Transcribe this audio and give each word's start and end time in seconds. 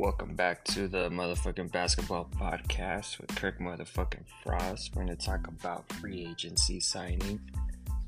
Welcome 0.00 0.34
back 0.34 0.64
to 0.64 0.88
the 0.88 1.10
motherfucking 1.10 1.72
basketball 1.72 2.30
podcast 2.34 3.20
with 3.20 3.36
Kirk 3.36 3.58
motherfucking 3.58 4.24
Frost. 4.42 4.96
We're 4.96 5.04
going 5.04 5.14
to 5.14 5.26
talk 5.26 5.46
about 5.46 5.92
free 5.92 6.26
agency 6.26 6.80
signing, 6.80 7.38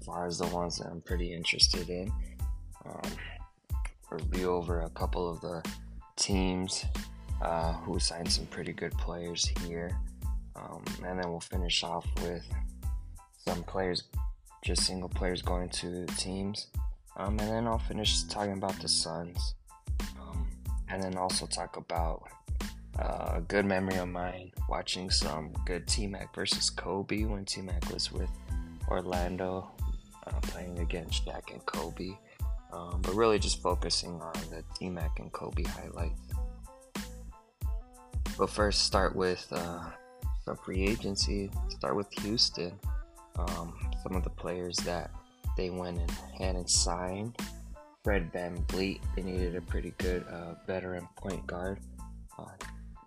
as 0.00 0.06
far 0.06 0.26
as 0.26 0.38
the 0.38 0.46
ones 0.46 0.78
that 0.78 0.86
I'm 0.86 1.02
pretty 1.02 1.34
interested 1.34 1.90
in. 1.90 2.10
Um, 2.86 3.10
review 4.10 4.52
over 4.52 4.80
a 4.80 4.88
couple 4.88 5.30
of 5.30 5.42
the 5.42 5.62
teams 6.16 6.86
uh, 7.42 7.74
who 7.74 7.98
signed 7.98 8.32
some 8.32 8.46
pretty 8.46 8.72
good 8.72 8.92
players 8.92 9.52
here, 9.66 9.94
um, 10.56 10.82
and 11.04 11.20
then 11.20 11.30
we'll 11.30 11.40
finish 11.40 11.84
off 11.84 12.06
with 12.22 12.42
some 13.46 13.62
players, 13.64 14.04
just 14.64 14.86
single 14.86 15.10
players 15.10 15.42
going 15.42 15.68
to 15.68 16.06
teams, 16.16 16.68
um, 17.18 17.38
and 17.38 17.50
then 17.50 17.66
I'll 17.66 17.78
finish 17.78 18.22
talking 18.22 18.54
about 18.54 18.80
the 18.80 18.88
Suns 18.88 19.56
and 20.92 21.02
then 21.02 21.16
also 21.16 21.46
talk 21.46 21.78
about 21.78 22.22
uh, 22.98 23.32
a 23.36 23.40
good 23.40 23.64
memory 23.64 23.96
of 23.96 24.08
mine 24.08 24.52
watching 24.68 25.10
some 25.10 25.50
good 25.64 25.86
T 25.88 26.06
Mac 26.06 26.34
versus 26.34 26.68
Kobe 26.68 27.24
when 27.24 27.46
T 27.46 27.62
Mac 27.62 27.90
was 27.90 28.12
with 28.12 28.28
Orlando 28.88 29.70
uh, 30.26 30.40
playing 30.42 30.78
against 30.80 31.24
Shaq 31.24 31.50
and 31.50 31.64
Kobe. 31.64 32.10
Um, 32.72 33.00
but 33.02 33.14
really 33.14 33.38
just 33.38 33.62
focusing 33.62 34.20
on 34.20 34.32
the 34.50 34.62
T 34.78 34.90
Mac 34.90 35.18
and 35.18 35.32
Kobe 35.32 35.64
highlights. 35.64 36.20
But 38.38 38.50
first, 38.50 38.84
start 38.84 39.16
with 39.16 39.46
uh, 39.50 39.84
some 40.44 40.56
free 40.58 40.82
agency. 40.82 41.50
Start 41.70 41.96
with 41.96 42.12
Houston. 42.20 42.78
Um, 43.36 43.74
some 44.02 44.14
of 44.14 44.24
the 44.24 44.30
players 44.30 44.76
that 44.78 45.10
they 45.56 45.70
went 45.70 45.98
and 45.98 46.12
and 46.40 46.68
signed 46.68 47.36
Fred 48.04 48.32
VanVleet. 48.32 49.00
They 49.14 49.22
needed 49.22 49.56
a 49.56 49.60
pretty 49.60 49.94
good 49.98 50.24
uh, 50.28 50.54
veteran 50.66 51.08
point 51.16 51.46
guard, 51.46 51.78
uh, 52.38 52.44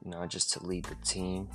you 0.04 0.12
know, 0.12 0.26
just 0.26 0.54
to 0.54 0.66
lead 0.66 0.86
the 0.86 0.96
team. 1.06 1.50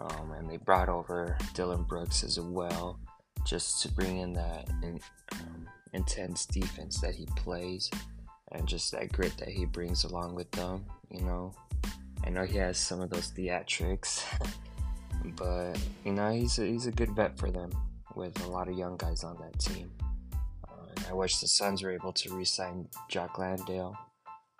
Um, 0.00 0.32
and 0.32 0.48
they 0.48 0.56
brought 0.56 0.88
over 0.88 1.36
Dillon 1.54 1.82
Brooks 1.84 2.24
as 2.24 2.40
well, 2.40 2.98
just 3.46 3.82
to 3.82 3.92
bring 3.92 4.18
in 4.18 4.32
that 4.32 4.68
in, 4.82 4.98
um, 5.32 5.68
intense 5.92 6.46
defense 6.46 7.00
that 7.00 7.14
he 7.14 7.26
plays, 7.36 7.90
and 8.52 8.66
just 8.66 8.92
that 8.92 9.12
grit 9.12 9.36
that 9.38 9.48
he 9.48 9.66
brings 9.66 10.04
along 10.04 10.34
with 10.34 10.50
them. 10.52 10.86
You 11.10 11.22
know, 11.22 11.54
I 12.24 12.30
know 12.30 12.44
he 12.44 12.56
has 12.58 12.78
some 12.78 13.00
of 13.02 13.10
those 13.10 13.30
theatrics, 13.30 14.22
but 15.36 15.78
you 16.04 16.12
know 16.12 16.30
he's 16.30 16.58
a, 16.58 16.66
he's 16.66 16.86
a 16.86 16.92
good 16.92 17.10
vet 17.10 17.38
for 17.38 17.50
them 17.50 17.70
with 18.14 18.42
a 18.44 18.48
lot 18.48 18.68
of 18.68 18.76
young 18.78 18.96
guys 18.96 19.22
on 19.22 19.36
that 19.36 19.58
team. 19.58 19.90
I 21.10 21.12
wish 21.12 21.38
the 21.38 21.48
Suns 21.48 21.82
were 21.82 21.90
able 21.90 22.12
to 22.12 22.36
re-sign 22.36 22.86
Jock 23.08 23.36
Landale. 23.36 23.96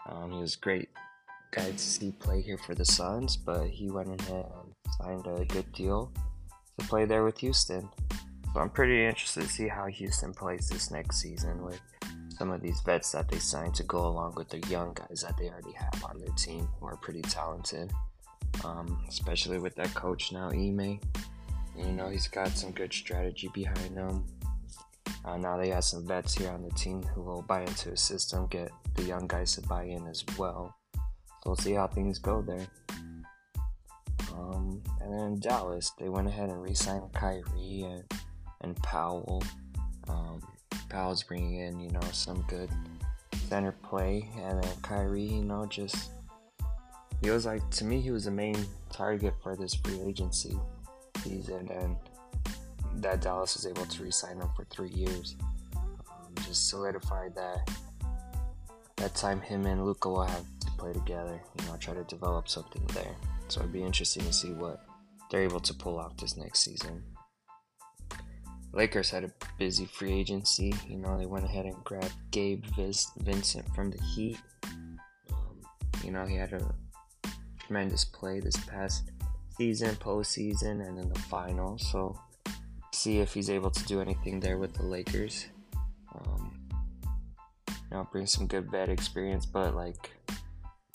Um, 0.08 0.32
he 0.32 0.40
was 0.40 0.56
a 0.56 0.58
great 0.58 0.88
guy 1.52 1.70
to 1.70 1.78
see 1.78 2.10
play 2.10 2.42
here 2.42 2.58
for 2.58 2.74
the 2.74 2.84
Suns, 2.84 3.36
but 3.36 3.68
he 3.68 3.88
went 3.88 4.08
and 4.08 4.44
signed 4.98 5.26
a 5.28 5.44
good 5.44 5.70
deal 5.72 6.12
to 6.76 6.86
play 6.88 7.04
there 7.04 7.22
with 7.22 7.38
Houston. 7.38 7.88
So 8.52 8.60
I'm 8.60 8.70
pretty 8.70 9.06
interested 9.06 9.42
to 9.42 9.48
see 9.48 9.68
how 9.68 9.86
Houston 9.86 10.34
plays 10.34 10.68
this 10.68 10.90
next 10.90 11.18
season 11.20 11.62
with 11.62 11.80
some 12.36 12.50
of 12.50 12.60
these 12.60 12.80
vets 12.80 13.12
that 13.12 13.28
they 13.28 13.38
signed 13.38 13.76
to 13.76 13.84
go 13.84 14.08
along 14.08 14.34
with 14.36 14.48
the 14.48 14.58
young 14.68 14.92
guys 14.92 15.22
that 15.22 15.36
they 15.38 15.48
already 15.50 15.72
have 15.72 16.04
on 16.04 16.18
their 16.18 16.34
team 16.34 16.66
who 16.80 16.86
are 16.86 16.96
pretty 16.96 17.22
talented. 17.22 17.92
Um, 18.64 19.04
especially 19.08 19.60
with 19.60 19.76
that 19.76 19.94
coach 19.94 20.32
now, 20.32 20.50
Ime. 20.50 20.98
You 21.78 21.92
know, 21.92 22.08
he's 22.08 22.26
got 22.26 22.48
some 22.48 22.72
good 22.72 22.92
strategy 22.92 23.48
behind 23.54 23.94
him. 23.94 24.24
Uh, 25.24 25.36
now 25.36 25.56
they 25.56 25.68
have 25.68 25.84
some 25.84 26.06
vets 26.06 26.34
here 26.34 26.50
on 26.50 26.62
the 26.62 26.70
team 26.70 27.02
who 27.02 27.22
will 27.22 27.42
buy 27.42 27.60
into 27.60 27.90
the 27.90 27.96
system, 27.96 28.46
get 28.46 28.70
the 28.94 29.02
young 29.02 29.26
guys 29.26 29.54
to 29.54 29.62
buy 29.62 29.84
in 29.84 30.06
as 30.06 30.24
well. 30.38 30.74
So 30.94 31.00
we'll 31.46 31.56
see 31.56 31.72
how 31.72 31.86
things 31.86 32.18
go 32.18 32.42
there. 32.42 32.66
Um, 34.34 34.82
and 35.00 35.12
then 35.12 35.20
in 35.20 35.40
Dallas, 35.40 35.92
they 35.98 36.08
went 36.08 36.28
ahead 36.28 36.48
and 36.48 36.62
re-signed 36.62 37.12
Kyrie 37.12 37.82
and, 37.82 38.04
and 38.62 38.76
Powell. 38.82 39.42
Um, 40.08 40.40
Powell's 40.88 41.22
bringing 41.22 41.56
in, 41.56 41.80
you 41.80 41.90
know, 41.90 42.00
some 42.12 42.44
good 42.48 42.70
center 43.48 43.72
play, 43.72 44.28
and 44.38 44.62
then 44.62 44.72
Kyrie, 44.82 45.22
you 45.22 45.44
know, 45.44 45.66
just 45.66 46.10
he 47.22 47.30
was 47.30 47.46
like 47.46 47.68
to 47.70 47.84
me, 47.84 48.00
he 48.00 48.10
was 48.10 48.24
the 48.24 48.30
main 48.30 48.56
target 48.92 49.34
for 49.42 49.56
this 49.56 49.74
free 49.74 50.00
agency 50.00 50.58
season, 51.18 51.68
and 51.70 51.96
that 52.96 53.20
Dallas 53.20 53.54
was 53.54 53.66
able 53.66 53.86
to 53.86 54.02
re-sign 54.02 54.38
him 54.40 54.48
for 54.56 54.64
three 54.64 54.90
years. 54.90 55.36
Um, 55.76 56.34
just 56.46 56.68
solidified 56.68 57.34
that 57.34 57.70
that 58.96 59.14
time 59.14 59.40
him 59.40 59.64
and 59.66 59.84
Luka 59.84 60.08
will 60.08 60.24
have 60.24 60.44
to 60.60 60.70
play 60.78 60.92
together. 60.92 61.40
You 61.60 61.66
know, 61.66 61.76
try 61.78 61.94
to 61.94 62.04
develop 62.04 62.48
something 62.48 62.84
there. 62.94 63.16
So 63.48 63.60
it'd 63.60 63.72
be 63.72 63.82
interesting 63.82 64.24
to 64.24 64.32
see 64.32 64.52
what 64.52 64.84
they're 65.30 65.42
able 65.42 65.60
to 65.60 65.74
pull 65.74 65.98
out 65.98 66.18
this 66.18 66.36
next 66.36 66.60
season. 66.60 67.02
Lakers 68.72 69.10
had 69.10 69.24
a 69.24 69.32
busy 69.58 69.86
free 69.86 70.12
agency. 70.12 70.72
You 70.88 70.98
know, 70.98 71.18
they 71.18 71.26
went 71.26 71.44
ahead 71.44 71.64
and 71.64 71.82
grabbed 71.82 72.14
Gabe 72.30 72.64
Vincent 73.18 73.74
from 73.74 73.90
the 73.90 74.02
Heat. 74.02 74.38
Um, 75.32 75.60
you 76.04 76.12
know, 76.12 76.24
he 76.24 76.36
had 76.36 76.52
a 76.52 76.74
tremendous 77.66 78.04
play 78.04 78.38
this 78.38 78.56
past 78.66 79.10
season, 79.56 79.96
postseason, 79.96 80.86
and 80.86 80.98
in 80.98 81.08
the 81.08 81.18
final. 81.18 81.78
So 81.78 82.18
see 82.92 83.18
if 83.18 83.34
he's 83.34 83.50
able 83.50 83.70
to 83.70 83.84
do 83.84 84.00
anything 84.00 84.40
there 84.40 84.58
with 84.58 84.74
the 84.74 84.82
Lakers. 84.82 85.46
Um, 86.14 86.60
you 87.68 87.74
know, 87.92 88.08
bring 88.10 88.26
some 88.26 88.46
good 88.46 88.70
vet 88.70 88.88
experience, 88.88 89.46
but 89.46 89.74
like 89.74 90.10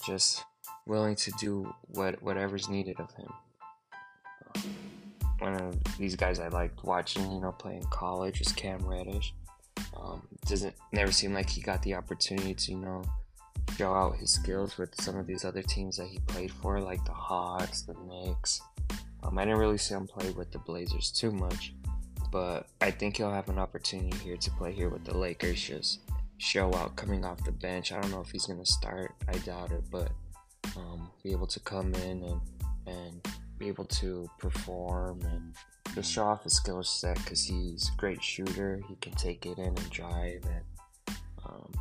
just 0.06 0.44
willing 0.86 1.16
to 1.16 1.32
do 1.40 1.74
what 1.88 2.22
whatever's 2.22 2.70
needed 2.70 3.00
of 3.00 3.12
him. 3.14 3.32
One 5.40 5.56
of 5.56 5.76
these 5.98 6.16
guys 6.16 6.40
I 6.40 6.48
liked 6.48 6.84
watching, 6.84 7.30
you 7.32 7.42
know, 7.42 7.52
playing 7.52 7.84
college 7.90 8.40
was 8.40 8.52
Cam 8.52 8.86
Reddish. 8.86 9.34
Um, 9.96 10.22
doesn't 10.48 10.74
never 10.92 11.12
seem 11.12 11.34
like 11.34 11.50
he 11.50 11.62
got 11.62 11.82
the 11.84 11.96
opportunity 11.96 12.54
to, 12.54 12.72
you 12.72 12.78
know, 12.78 13.04
show 13.78 13.94
out 13.94 14.16
his 14.18 14.32
skills 14.32 14.78
with 14.78 14.96
some 15.02 15.18
of 15.18 15.28
these 15.28 15.44
other 15.44 15.62
teams 15.62 15.98
that 15.98 16.08
he 16.08 16.20
played 16.20 16.52
for, 16.52 16.80
like 16.80 17.04
the 17.06 17.12
Hawks, 17.12 17.82
the 17.82 17.96
Knicks. 18.08 18.62
Um, 19.24 19.38
I 19.38 19.44
didn't 19.44 19.60
really 19.60 19.78
see 19.78 19.96
him 19.96 20.08
play 20.08 20.30
with 20.32 20.52
the 20.52 20.60
Blazers 20.60 21.12
too 21.12 21.32
much, 21.32 21.74
but 22.32 22.68
I 22.82 22.92
think 22.92 23.18
he'll 23.18 23.32
have 23.32 23.50
an 23.50 23.60
opportunity 23.60 24.18
here 24.18 24.38
to 24.38 24.52
play 24.52 24.72
here 24.72 24.90
with 24.90 25.06
the 25.06 25.18
Lakers. 25.18 25.62
Just 25.62 26.00
show 26.38 26.74
out 26.76 26.96
coming 26.96 27.26
off 27.26 27.44
the 27.44 27.52
bench. 27.52 27.92
I 27.92 28.02
don't 28.02 28.12
know 28.12 28.22
if 28.22 28.32
he's 28.32 28.46
gonna 28.46 28.66
start. 28.66 29.16
I 29.28 29.38
doubt 29.40 29.72
it, 29.72 29.84
but 29.92 30.12
um, 30.76 31.10
be 31.24 31.32
able 31.32 31.48
to 31.48 31.60
come 31.62 31.94
in 31.96 32.24
and 32.24 32.42
and 32.88 33.28
be 33.58 33.68
able 33.68 33.86
to 33.86 34.30
perform 34.40 35.22
and 35.22 35.56
just 35.96 36.12
show 36.12 36.24
off 36.26 36.44
his 36.44 36.54
skill 36.54 36.84
set 36.84 37.16
because 37.18 37.44
he's 37.44 37.90
a 37.94 37.98
great 37.98 38.22
shooter. 38.22 38.82
He 38.88 38.96
can 38.96 39.14
take 39.14 39.46
it 39.46 39.58
in 39.58 39.66
and 39.66 39.90
drive 39.90 40.44
and 40.46 41.18
um, 41.46 41.72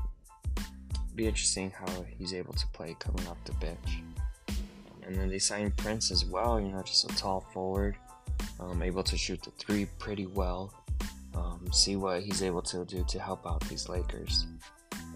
be 1.14 1.26
interesting 1.26 1.72
how 1.72 2.04
he's 2.16 2.32
able 2.32 2.54
to 2.54 2.66
play 2.68 2.96
coming 3.00 3.26
off 3.26 3.42
the 3.44 3.52
bench. 3.54 4.02
And 5.02 5.16
then 5.16 5.28
they 5.28 5.38
signed 5.38 5.76
Prince 5.76 6.10
as 6.10 6.24
well. 6.24 6.60
You 6.60 6.68
know, 6.68 6.82
just 6.82 7.10
a 7.10 7.16
tall 7.16 7.46
forward 7.52 7.96
um, 8.60 8.82
able 8.82 9.02
to 9.02 9.16
shoot 9.16 9.42
the 9.42 9.50
three 9.52 9.86
pretty 9.98 10.26
well. 10.26 10.72
Um, 11.34 11.68
see 11.72 11.96
what 11.96 12.22
he's 12.22 12.42
able 12.42 12.62
to 12.62 12.84
do 12.84 13.04
to 13.08 13.18
help 13.18 13.46
out 13.46 13.60
these 13.68 13.88
Lakers. 13.88 14.46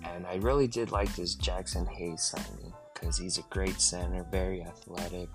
And 0.04 0.26
I 0.26 0.36
really 0.36 0.66
did 0.66 0.90
like 0.90 1.14
this 1.14 1.36
Jaxson 1.36 1.88
Hayes 1.88 2.22
signing 2.22 2.72
because 2.92 3.16
he's 3.16 3.38
a 3.38 3.42
great 3.50 3.80
center, 3.80 4.26
very 4.30 4.62
athletic, 4.62 5.28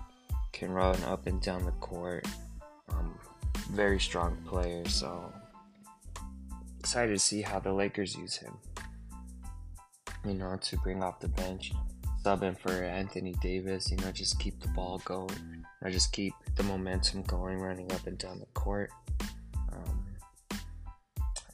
can 0.52 0.70
run 0.70 1.02
up 1.04 1.26
and 1.26 1.40
down 1.40 1.64
the 1.64 1.72
court, 1.72 2.26
um, 2.90 3.18
very 3.70 3.98
strong 3.98 4.36
player. 4.46 4.86
So 4.88 5.32
excited 6.78 7.12
to 7.12 7.18
see 7.18 7.40
how 7.40 7.58
the 7.60 7.72
Lakers 7.72 8.14
use 8.14 8.36
him. 8.36 8.56
You 10.24 10.34
know, 10.34 10.56
to 10.60 10.76
bring 10.78 11.02
off 11.02 11.20
the 11.20 11.28
bench, 11.28 11.72
subbing 12.24 12.58
for 12.58 12.72
Anthony 12.72 13.34
Davis. 13.42 13.90
You 13.90 13.98
know, 13.98 14.10
just 14.12 14.38
keep 14.40 14.60
the 14.60 14.68
ball 14.68 15.00
going 15.04 15.64
I 15.84 15.90
just 15.90 16.12
keep 16.12 16.32
the 16.56 16.62
momentum 16.62 17.22
going, 17.24 17.58
running 17.58 17.92
up 17.92 18.06
and 18.06 18.16
down 18.16 18.40
the 18.40 18.46
court. 18.58 18.90
Um, 19.70 20.06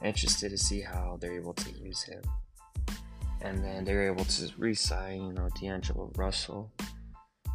interested 0.04 0.50
to 0.50 0.58
see 0.58 0.80
how 0.80 1.18
they're 1.20 1.34
able 1.34 1.54
to 1.54 1.70
use 1.72 2.04
him. 2.04 2.22
And 3.42 3.58
then 3.64 3.84
they're 3.84 4.06
able 4.06 4.24
to 4.24 4.52
re-sign, 4.56 5.26
you 5.26 5.32
know, 5.32 5.48
D'Angelo 5.60 6.12
Russell, 6.14 6.70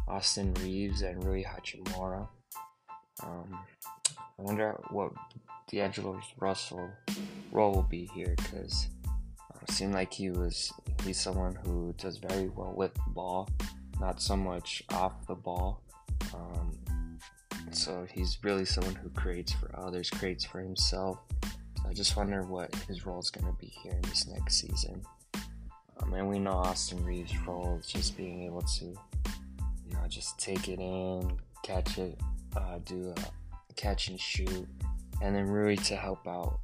Austin 0.06 0.52
Reaves, 0.62 1.00
and 1.00 1.24
Rui 1.24 1.44
Hachimura. 1.44 2.28
Um, 3.22 3.58
I 4.38 4.42
wonder 4.42 4.78
what 4.90 5.12
D'Angelo 5.70 6.20
Russell 6.38 6.90
role 7.52 7.72
will 7.72 7.82
be 7.84 8.10
here 8.14 8.34
because 8.36 8.88
seemed 9.70 9.94
like 9.94 10.12
he 10.12 10.30
was 10.30 10.72
he's 11.04 11.20
someone 11.20 11.56
who 11.64 11.94
does 11.98 12.18
very 12.18 12.48
well 12.48 12.74
with 12.76 12.94
the 12.94 13.10
ball, 13.10 13.48
not 14.00 14.20
so 14.20 14.36
much 14.36 14.82
off 14.90 15.26
the 15.26 15.34
ball. 15.34 15.82
Um, 16.34 16.78
so 17.72 18.06
he's 18.10 18.38
really 18.42 18.64
someone 18.64 18.94
who 18.94 19.08
creates 19.10 19.52
for 19.52 19.70
others, 19.78 20.10
creates 20.10 20.44
for 20.44 20.60
himself. 20.60 21.18
I 21.88 21.92
just 21.92 22.16
wonder 22.16 22.42
what 22.42 22.74
his 22.88 23.06
role 23.06 23.20
is 23.20 23.30
going 23.30 23.46
to 23.46 23.58
be 23.60 23.72
here 23.82 23.92
in 23.92 24.02
this 24.02 24.26
next 24.26 24.60
season. 24.60 25.02
Um, 26.00 26.12
and 26.14 26.28
we 26.28 26.38
know 26.38 26.52
Austin 26.52 27.04
Reaves' 27.04 27.36
role 27.46 27.78
is 27.80 27.86
just 27.86 28.16
being 28.16 28.42
able 28.42 28.62
to 28.62 28.84
you 28.84 29.92
know, 29.92 30.06
just 30.08 30.38
take 30.38 30.68
it 30.68 30.78
in, 30.78 31.38
catch 31.62 31.98
it, 31.98 32.18
uh, 32.56 32.78
do 32.84 33.14
a 33.16 33.74
catch 33.74 34.08
and 34.08 34.20
shoot, 34.20 34.66
and 35.22 35.34
then 35.34 35.46
Rui 35.46 35.76
to 35.76 35.96
help 35.96 36.26
out 36.26 36.60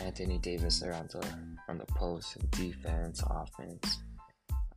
Anthony 0.00 0.38
Davis 0.38 0.80
there 0.80 0.94
on 0.94 1.08
the 1.08 1.26
on 1.68 1.78
the 1.78 1.86
post, 1.86 2.38
defense, 2.50 3.22
offense. 3.28 3.98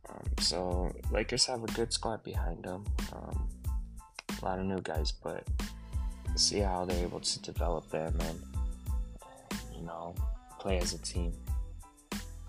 Um, 0.08 0.30
so 0.38 0.92
Lakers 1.10 1.46
have 1.46 1.62
a 1.62 1.66
good 1.68 1.92
squad 1.92 2.22
behind 2.22 2.64
them. 2.64 2.84
Um, 3.12 3.48
a 4.40 4.44
lot 4.44 4.58
of 4.58 4.66
new 4.66 4.80
guys, 4.80 5.12
but 5.12 5.44
see 6.36 6.58
how 6.58 6.84
they're 6.84 7.04
able 7.04 7.20
to 7.20 7.42
develop 7.42 7.88
them 7.90 8.14
and 8.20 8.42
you 9.74 9.82
know 9.82 10.14
play 10.58 10.78
as 10.78 10.94
a 10.94 10.98
team. 10.98 11.32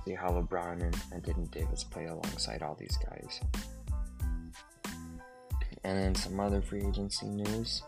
See 0.05 0.13
how 0.13 0.29
LeBron 0.29 0.83
and 0.83 0.95
Anthony 1.11 1.47
Davis 1.51 1.83
play 1.83 2.05
alongside 2.05 2.61
all 2.61 2.75
these 2.75 2.97
guys. 2.97 3.41
And 5.83 5.97
then 5.97 6.15
some 6.15 6.39
other 6.39 6.61
free 6.61 6.83
agency 6.85 7.27
news. 7.27 7.83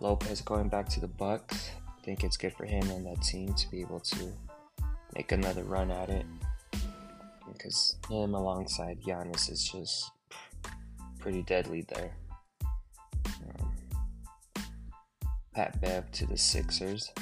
Lopez 0.00 0.40
going 0.40 0.68
back 0.68 0.88
to 0.90 1.00
the 1.00 1.08
Bucks. 1.08 1.70
I 2.00 2.02
think 2.02 2.24
it's 2.24 2.38
good 2.38 2.54
for 2.54 2.64
him 2.64 2.88
and 2.90 3.04
that 3.04 3.20
team 3.22 3.52
to 3.52 3.70
be 3.70 3.82
able 3.82 4.00
to 4.00 4.32
make 5.14 5.32
another 5.32 5.64
run 5.64 5.90
at 5.90 6.08
it. 6.08 6.24
Because 7.52 7.96
him 8.08 8.34
alongside 8.34 9.02
Giannis 9.02 9.50
is 9.50 9.68
just 9.70 10.10
pretty 11.18 11.42
deadly 11.42 11.84
there. 11.94 12.16
Um, 13.26 13.72
Pat 15.54 15.78
Bev 15.82 16.10
to 16.12 16.26
the 16.26 16.38
Sixers. 16.38 17.12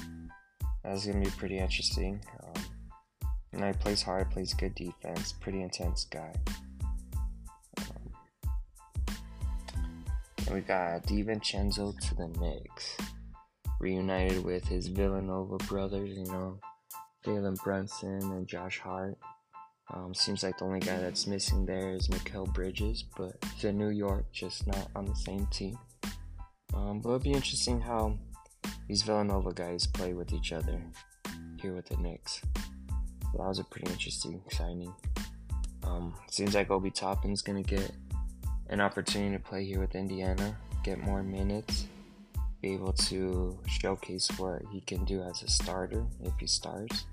That's 0.84 1.06
gonna 1.06 1.24
be 1.24 1.30
pretty 1.30 1.58
interesting. 1.58 2.20
Um, 2.44 2.62
you 3.52 3.58
know, 3.58 3.66
he 3.66 3.72
plays 3.72 4.02
hard, 4.02 4.30
plays 4.30 4.54
good 4.54 4.76
defense, 4.76 5.32
pretty 5.32 5.60
intense 5.60 6.04
guy. 6.04 6.32
Um, 7.78 8.12
and 10.46 10.54
we 10.54 10.60
got 10.60 11.02
DiVincenzo 11.02 11.98
to 11.98 12.14
the 12.14 12.28
Knicks 12.38 12.96
reunited 13.78 14.44
with 14.44 14.66
his 14.66 14.88
Villanova 14.88 15.56
brothers, 15.66 16.16
you 16.16 16.24
know, 16.24 16.58
Jalen 17.24 17.62
Brunson 17.62 18.20
and 18.32 18.46
Josh 18.46 18.78
Hart. 18.78 19.18
Um, 19.92 20.14
seems 20.14 20.42
like 20.42 20.58
the 20.58 20.64
only 20.64 20.80
guy 20.80 20.98
that's 20.98 21.26
missing 21.26 21.64
there 21.64 21.94
is 21.94 22.08
Mikal 22.08 22.52
Bridges, 22.52 23.04
but 23.16 23.36
in 23.62 23.78
New 23.78 23.88
York, 23.88 24.26
just 24.32 24.66
not 24.66 24.88
on 24.94 25.06
the 25.06 25.14
same 25.14 25.46
team. 25.46 25.78
Um, 26.74 27.00
but 27.00 27.08
it'll 27.08 27.18
be 27.20 27.32
interesting 27.32 27.80
how 27.80 28.18
these 28.86 29.02
Villanova 29.02 29.52
guys 29.52 29.86
play 29.86 30.12
with 30.12 30.32
each 30.32 30.52
other 30.52 30.82
here 31.60 31.74
with 31.74 31.86
the 31.86 31.96
Knicks. 31.96 32.42
So 33.32 33.38
that 33.38 33.48
was 33.48 33.58
a 33.58 33.64
pretty 33.64 33.90
interesting 33.90 34.42
signing. 34.50 34.94
Um, 35.84 36.14
seems 36.30 36.54
like 36.54 36.70
Obi 36.70 36.90
Toppin's 36.90 37.40
gonna 37.40 37.62
get 37.62 37.90
an 38.68 38.80
opportunity 38.80 39.36
to 39.36 39.42
play 39.42 39.64
here 39.64 39.80
with 39.80 39.94
Indiana, 39.94 40.56
get 40.84 40.98
more 40.98 41.22
minutes, 41.22 41.86
be 42.60 42.74
able 42.74 42.92
to 42.92 43.58
showcase 43.68 44.28
what 44.36 44.62
he 44.72 44.80
can 44.80 45.04
do 45.04 45.22
as 45.22 45.42
a 45.42 45.48
starter 45.48 46.04
if 46.24 46.32
he 46.38 46.46
starts. 46.46 47.04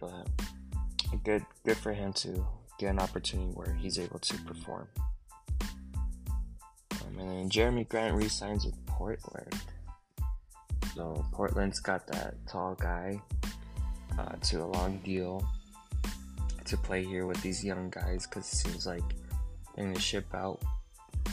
But 0.00 0.28
good, 1.24 1.44
good 1.64 1.76
for 1.76 1.92
him 1.92 2.12
to 2.14 2.46
get 2.78 2.90
an 2.90 2.98
opportunity 2.98 3.52
where 3.52 3.72
he's 3.74 3.98
able 3.98 4.18
to 4.18 4.36
perform. 4.42 4.88
Um, 5.60 7.18
and 7.18 7.30
then 7.30 7.48
Jerami 7.48 7.88
Grant 7.88 8.14
resigns 8.14 8.66
with 8.66 8.74
Portland. 8.86 9.54
So 10.94 11.24
Portland's 11.32 11.80
got 11.80 12.06
that 12.08 12.34
tall 12.46 12.74
guy 12.74 13.20
uh, 14.18 14.32
to 14.44 14.62
a 14.62 14.66
long 14.66 14.98
deal 15.04 15.46
to 16.64 16.76
play 16.76 17.04
here 17.04 17.26
with 17.26 17.40
these 17.42 17.64
young 17.64 17.90
guys 17.90 18.26
because 18.26 18.50
it 18.52 18.56
seems 18.56 18.86
like 18.86 19.02
they're 19.76 19.92
to 19.92 20.00
ship 20.00 20.26
out 20.34 20.60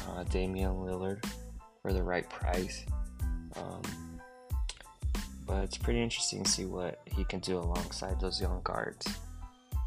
uh, 0.09 0.23
Damian 0.25 0.71
Lillard 0.71 1.25
for 1.81 1.93
the 1.93 2.03
right 2.03 2.29
price. 2.29 2.85
Um, 3.55 3.81
but 5.45 5.63
it's 5.63 5.77
pretty 5.77 6.01
interesting 6.01 6.43
to 6.43 6.49
see 6.49 6.65
what 6.65 7.01
he 7.05 7.23
can 7.25 7.39
do 7.39 7.57
alongside 7.57 8.19
those 8.19 8.41
young 8.41 8.61
guards. 8.63 9.07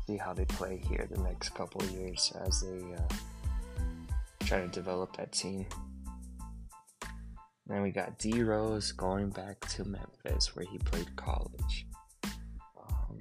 See 0.07 0.17
how 0.17 0.33
they 0.33 0.45
play 0.45 0.81
here 0.89 1.09
the 1.11 1.21
next 1.21 1.51
couple 1.51 1.85
years 1.87 2.33
as 2.47 2.61
they 2.61 2.95
uh, 2.95 3.15
try 4.45 4.61
to 4.61 4.69
develop 4.69 5.17
that 5.17 5.33
team. 5.33 5.67
Then 7.67 7.83
we 7.83 7.91
got 7.91 8.19
D 8.19 8.43
Rose 8.43 8.93
going 8.93 9.31
back 9.31 9.61
to 9.71 9.85
Memphis 9.85 10.55
where 10.55 10.65
he 10.65 10.79
played 10.79 11.17
college. 11.17 11.87
Um, 12.25 13.19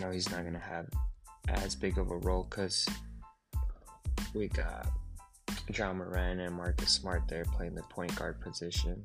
know, 0.00 0.10
he's 0.10 0.30
not 0.30 0.42
going 0.42 0.54
to 0.54 0.58
have 0.58 0.86
as 1.48 1.74
big 1.74 1.98
of 1.98 2.10
a 2.10 2.16
role 2.16 2.46
because 2.48 2.86
we 4.34 4.48
got 4.48 4.88
Ja 5.74 5.92
Morant 5.92 6.40
and 6.40 6.54
Marcus 6.54 6.90
Smart 6.90 7.28
there 7.28 7.44
playing 7.44 7.74
the 7.74 7.82
point 7.82 8.14
guard 8.16 8.40
position. 8.40 9.04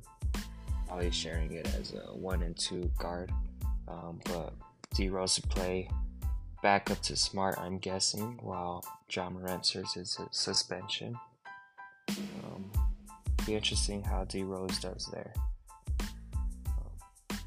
Probably 0.88 1.12
sharing 1.12 1.52
it 1.54 1.68
as 1.80 1.94
a 1.94 2.16
one 2.16 2.44
and 2.44 2.58
two 2.58 2.90
guard. 2.98 3.32
Um, 3.88 4.22
but 4.26 4.54
D 4.94 5.10
Rose 5.10 5.40
play 5.40 5.90
back 6.62 6.90
up 6.90 7.02
to 7.02 7.16
Smart, 7.16 7.58
I'm 7.60 7.78
guessing, 7.80 8.40
while 8.42 8.84
Ja 9.10 9.30
Morant 9.30 9.66
serves 9.66 9.94
his 9.96 10.18
suspension. 10.32 11.18
Um, 12.10 12.72
be 13.46 13.56
interesting 13.56 14.04
how 14.04 14.24
D 14.24 14.44
Rose 14.44 14.80
does 14.80 15.10
there. 15.12 15.34
Um, 16.68 17.40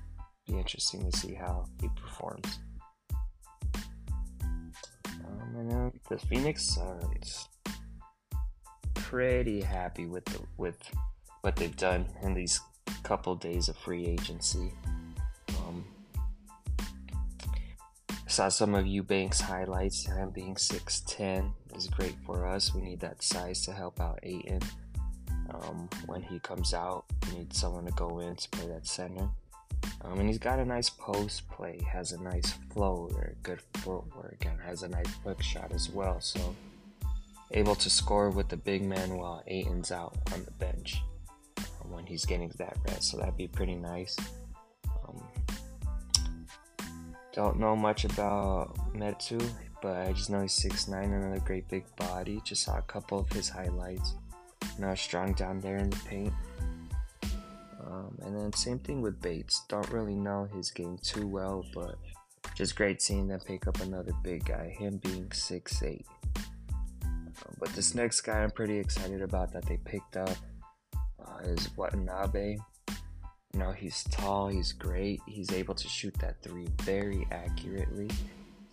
be 0.46 0.58
interesting 0.58 1.10
to 1.10 1.16
see 1.16 1.34
how 1.34 1.66
he 1.80 1.88
performs. 1.96 2.58
Um, 5.06 5.56
and 5.56 5.70
then 5.70 5.92
the 6.10 6.19
Phoenix 6.19 6.64
Suns 6.64 7.48
pretty 9.08 9.61
happy 9.61 10.05
with 10.05 10.25
the, 10.25 10.41
with 10.56 10.76
what 11.43 11.55
they've 11.55 11.76
done 11.76 12.05
in 12.23 12.35
these 12.35 12.61
couple 13.05 13.37
days 13.37 13.69
of 13.69 13.76
free 13.76 14.05
agency. 14.05 14.73
Um, 15.49 15.85
saw 18.26 18.49
some 18.49 18.75
of 18.75 18.85
Eubanks 18.85 19.41
highlights. 19.41 20.06
Him 20.06 20.31
being 20.31 20.56
6'10 20.56 21.53
is 21.76 21.87
great 21.87 22.17
for 22.26 22.49
us. 22.49 22.75
We 22.75 22.81
need 22.81 22.99
that 22.99 23.23
size 23.23 23.62
to 23.67 23.73
help 23.73 24.00
out 24.00 24.19
Ayton. 24.25 24.62
Um, 25.55 25.88
when 26.06 26.23
he 26.23 26.41
comes 26.41 26.75
out, 26.75 27.05
we 27.29 27.38
need 27.38 27.55
someone 27.55 27.85
to 27.85 27.93
go 27.93 28.19
in 28.19 28.35
to 28.35 28.49
play 28.50 28.67
that 28.67 28.88
center. 28.88 29.29
Um, 30.03 30.19
and 30.19 30.29
he's 30.29 30.38
got 30.38 30.58
a 30.58 30.64
nice 30.64 30.91
post 30.91 31.49
play, 31.49 31.81
has 31.93 32.11
a 32.11 32.20
nice 32.20 32.55
flow 32.72 33.08
or 33.15 33.34
good 33.44 33.60
footwork, 33.75 34.44
and 34.44 34.60
has 34.63 34.82
a 34.82 34.89
nice 34.89 35.15
hook 35.22 35.41
shot 35.44 35.70
as 35.72 35.89
well. 35.91 36.20
So 36.20 36.56
able 37.53 37.74
to 37.76 37.91
score 37.91 38.31
with 38.31 38.48
the 38.48 38.56
big 38.56 38.84
man 38.84 39.17
while 39.17 39.43
Ayton's 39.46 39.93
out 39.93 40.17
on 40.32 40.44
the 40.44 40.50
bench 40.53 41.00
when 41.88 42.06
he's 42.06 42.24
getting 42.24 42.50
that 42.58 42.76
rest. 42.88 43.10
So 43.10 43.19
that'd 43.19 43.36
be 43.36 43.48
pretty 43.48 43.74
nice. 43.74 44.17
Um, 45.08 45.22
don't 47.32 47.58
know 47.58 47.76
much 47.76 48.05
about 48.05 48.76
Metu, 48.94 49.43
but 49.82 49.96
I 49.96 50.12
just 50.12 50.31
know 50.31 50.41
he's 50.41 50.58
6'9, 50.58 51.05
another 51.05 51.41
great 51.41 51.69
big 51.69 51.84
body. 51.96 52.41
Just 52.44 52.65
saw 52.65 52.79
a 52.79 52.82
couple 52.82 53.19
of 53.19 53.31
his 53.31 53.48
highlights. 53.48 54.15
Know, 54.79 54.94
strong 54.94 55.32
down 55.32 55.60
there 55.60 55.76
in 55.76 55.91
the 55.91 55.96
paint. 56.06 56.32
Um, 57.86 58.19
and 58.22 58.36
then 58.36 58.53
same 58.53 58.79
thing 58.79 59.00
with 59.00 59.20
Bates. 59.22 59.62
Don't 59.69 59.88
really 59.91 60.17
know 60.17 60.48
his 60.55 60.70
game 60.70 60.98
too 61.03 61.26
well, 61.26 61.65
but 61.72 61.96
just 62.55 62.76
great 62.76 63.00
seeing 63.00 63.29
them 63.29 63.41
pick 63.41 63.67
up 63.67 63.81
another 63.81 64.12
big 64.22 64.44
guy. 64.44 64.74
Him 64.79 64.98
being 64.98 65.29
6'8. 65.29 66.05
But 67.58 67.70
this 67.70 67.94
next 67.94 68.20
guy 68.22 68.43
I'm 68.43 68.50
pretty 68.50 68.78
excited 68.78 69.22
about 69.22 69.52
that 69.52 69.64
they 69.66 69.78
picked 69.78 70.16
up 70.16 70.36
uh, 71.24 71.38
is 71.44 71.69
Watanabe. 71.76 72.58
You 73.52 73.60
know, 73.60 73.72
he's 73.72 74.05
tall, 74.10 74.48
he's 74.48 74.72
great, 74.72 75.20
he's 75.26 75.52
able 75.52 75.74
to 75.74 75.88
shoot 75.88 76.14
that 76.20 76.43
three 76.43 76.69
very 76.82 77.26
accurately. 77.31 78.10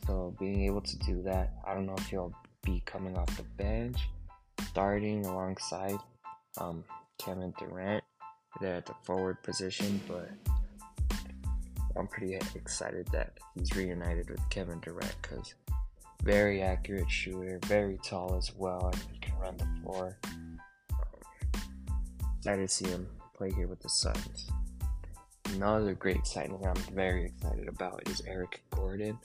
So 0.05 0.35
being 0.39 0.65
able 0.65 0.81
to 0.81 0.99
do 0.99 1.21
that, 1.23 1.53
I 1.65 1.73
don't 1.73 1.85
know 1.85 1.95
if 1.97 2.07
he'll 2.07 2.33
be 2.63 2.81
coming 2.85 3.17
off 3.17 3.37
the 3.37 3.43
bench, 3.43 3.97
starting 4.67 5.25
alongside 5.25 5.97
um, 6.57 6.83
Kevin 7.17 7.53
Durant 7.57 8.03
there 8.59 8.75
at 8.75 8.85
the 8.85 8.95
forward 9.03 9.41
position, 9.43 10.01
but 10.07 10.29
I'm 11.95 12.07
pretty 12.07 12.35
excited 12.55 13.07
that 13.11 13.37
he's 13.55 13.75
reunited 13.75 14.29
with 14.29 14.39
Kevin 14.49 14.79
Durant 14.79 15.15
because 15.21 15.53
very 16.23 16.61
accurate 16.61 17.09
shooter, 17.11 17.59
very 17.65 17.97
tall 18.01 18.35
as 18.35 18.55
well, 18.55 18.89
and 18.91 19.03
he 19.11 19.19
can 19.19 19.37
run 19.37 19.57
the 19.57 19.67
floor. 19.81 20.17
Excited 22.37 22.67
to 22.69 22.73
see 22.73 22.87
him 22.87 23.07
play 23.35 23.51
here 23.51 23.67
with 23.67 23.81
the 23.81 23.89
Suns. 23.89 24.49
Another 25.53 25.93
great 25.93 26.25
signing 26.25 26.65
I'm 26.65 26.75
very 26.93 27.25
excited 27.25 27.67
about 27.67 28.07
is 28.07 28.21
Eric 28.25 28.63
Gordon. 28.71 29.19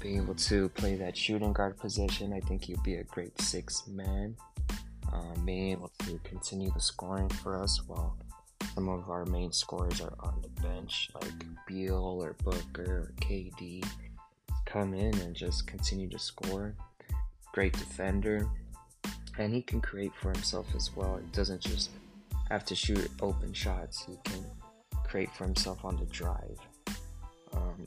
Being 0.00 0.18
able 0.18 0.34
to 0.34 0.68
play 0.70 0.96
that 0.96 1.16
shooting 1.16 1.52
guard 1.52 1.78
position, 1.78 2.32
I 2.32 2.40
think 2.40 2.64
he'll 2.64 2.82
be 2.82 2.96
a 2.96 3.04
great 3.04 3.40
six 3.40 3.86
man. 3.86 4.36
Um, 5.12 5.46
being 5.46 5.70
able 5.70 5.92
to 6.00 6.18
continue 6.24 6.70
the 6.74 6.80
scoring 6.80 7.28
for 7.28 7.62
us 7.62 7.80
while 7.86 8.18
some 8.74 8.88
of 8.88 9.08
our 9.08 9.24
main 9.24 9.52
scorers 9.52 10.00
are 10.00 10.14
on 10.20 10.42
the 10.42 10.48
bench, 10.60 11.10
like 11.22 11.44
Beal 11.66 12.18
or 12.20 12.34
Booker 12.42 12.82
or 12.82 13.12
KD 13.20 13.84
come 14.74 14.92
in 14.92 15.16
and 15.20 15.36
just 15.36 15.68
continue 15.68 16.08
to 16.08 16.18
score. 16.18 16.74
Great 17.52 17.72
defender. 17.74 18.44
and 19.38 19.52
he 19.54 19.62
can 19.62 19.80
create 19.80 20.12
for 20.14 20.30
himself 20.32 20.66
as 20.76 20.94
well. 20.96 21.18
He 21.18 21.26
doesn't 21.32 21.60
just 21.60 21.90
have 22.50 22.64
to 22.66 22.74
shoot 22.74 23.10
open 23.20 23.52
shots. 23.52 24.04
He 24.04 24.16
can 24.24 24.44
create 25.04 25.30
for 25.32 25.44
himself 25.44 25.84
on 25.84 25.96
the 25.96 26.06
drive. 26.06 26.58
Um, 27.52 27.86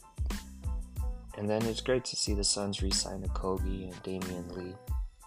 and 1.38 1.50
then 1.50 1.66
it's 1.66 1.82
great 1.82 2.04
to 2.06 2.16
see 2.16 2.34
the 2.34 2.44
Suns 2.44 2.82
re-sign 2.82 3.26
Kobe 3.34 3.84
and 3.84 3.96
Damion 4.04 4.56
Lee. 4.56 4.76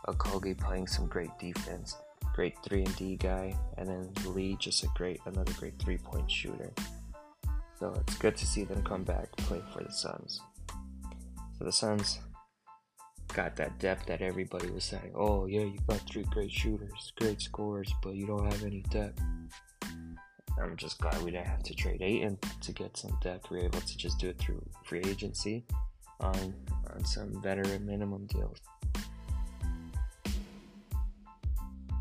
Okogie 0.08 0.58
playing 0.58 0.86
some 0.86 1.06
great 1.06 1.30
defense, 1.38 1.96
great 2.34 2.54
three 2.64 2.84
and 2.84 2.96
D 2.96 3.16
guy, 3.16 3.54
and 3.78 3.88
then 3.88 4.10
Lee 4.34 4.56
just 4.58 4.82
a 4.82 4.88
great 4.94 5.20
another 5.26 5.52
great 5.54 5.78
three 5.78 5.98
point 5.98 6.30
shooter. 6.30 6.72
So 7.78 7.94
it's 8.00 8.16
good 8.16 8.36
to 8.36 8.46
see 8.46 8.64
them 8.64 8.82
come 8.82 9.04
back 9.04 9.30
play 9.36 9.60
for 9.72 9.84
the 9.84 9.92
Suns. 9.92 10.40
So 11.60 11.66
the 11.66 11.72
Suns 11.72 12.20
got 13.34 13.54
that 13.56 13.78
depth 13.78 14.06
that 14.06 14.22
everybody 14.22 14.70
was 14.70 14.82
saying, 14.82 15.12
oh 15.14 15.44
yeah, 15.44 15.60
you've 15.60 15.86
got 15.86 16.00
three 16.10 16.22
great 16.30 16.50
shooters, 16.50 17.12
great 17.20 17.42
scorers, 17.42 17.92
but 18.02 18.14
you 18.14 18.26
don't 18.26 18.50
have 18.50 18.64
any 18.64 18.80
depth. 18.88 19.20
I'm 20.58 20.74
just 20.78 20.98
glad 20.98 21.20
we 21.22 21.32
didn't 21.32 21.48
have 21.48 21.62
to 21.64 21.74
trade 21.74 22.00
Ayton 22.00 22.38
to 22.62 22.72
get 22.72 22.96
some 22.96 23.14
depth. 23.20 23.50
We 23.50 23.58
were 23.58 23.64
able 23.64 23.82
to 23.82 23.96
just 23.98 24.18
do 24.18 24.30
it 24.30 24.38
through 24.38 24.64
free 24.86 25.02
agency 25.06 25.66
on 26.20 26.54
on 26.94 27.04
some 27.04 27.42
veteran 27.42 27.84
minimum 27.84 28.24
deals. 28.24 28.56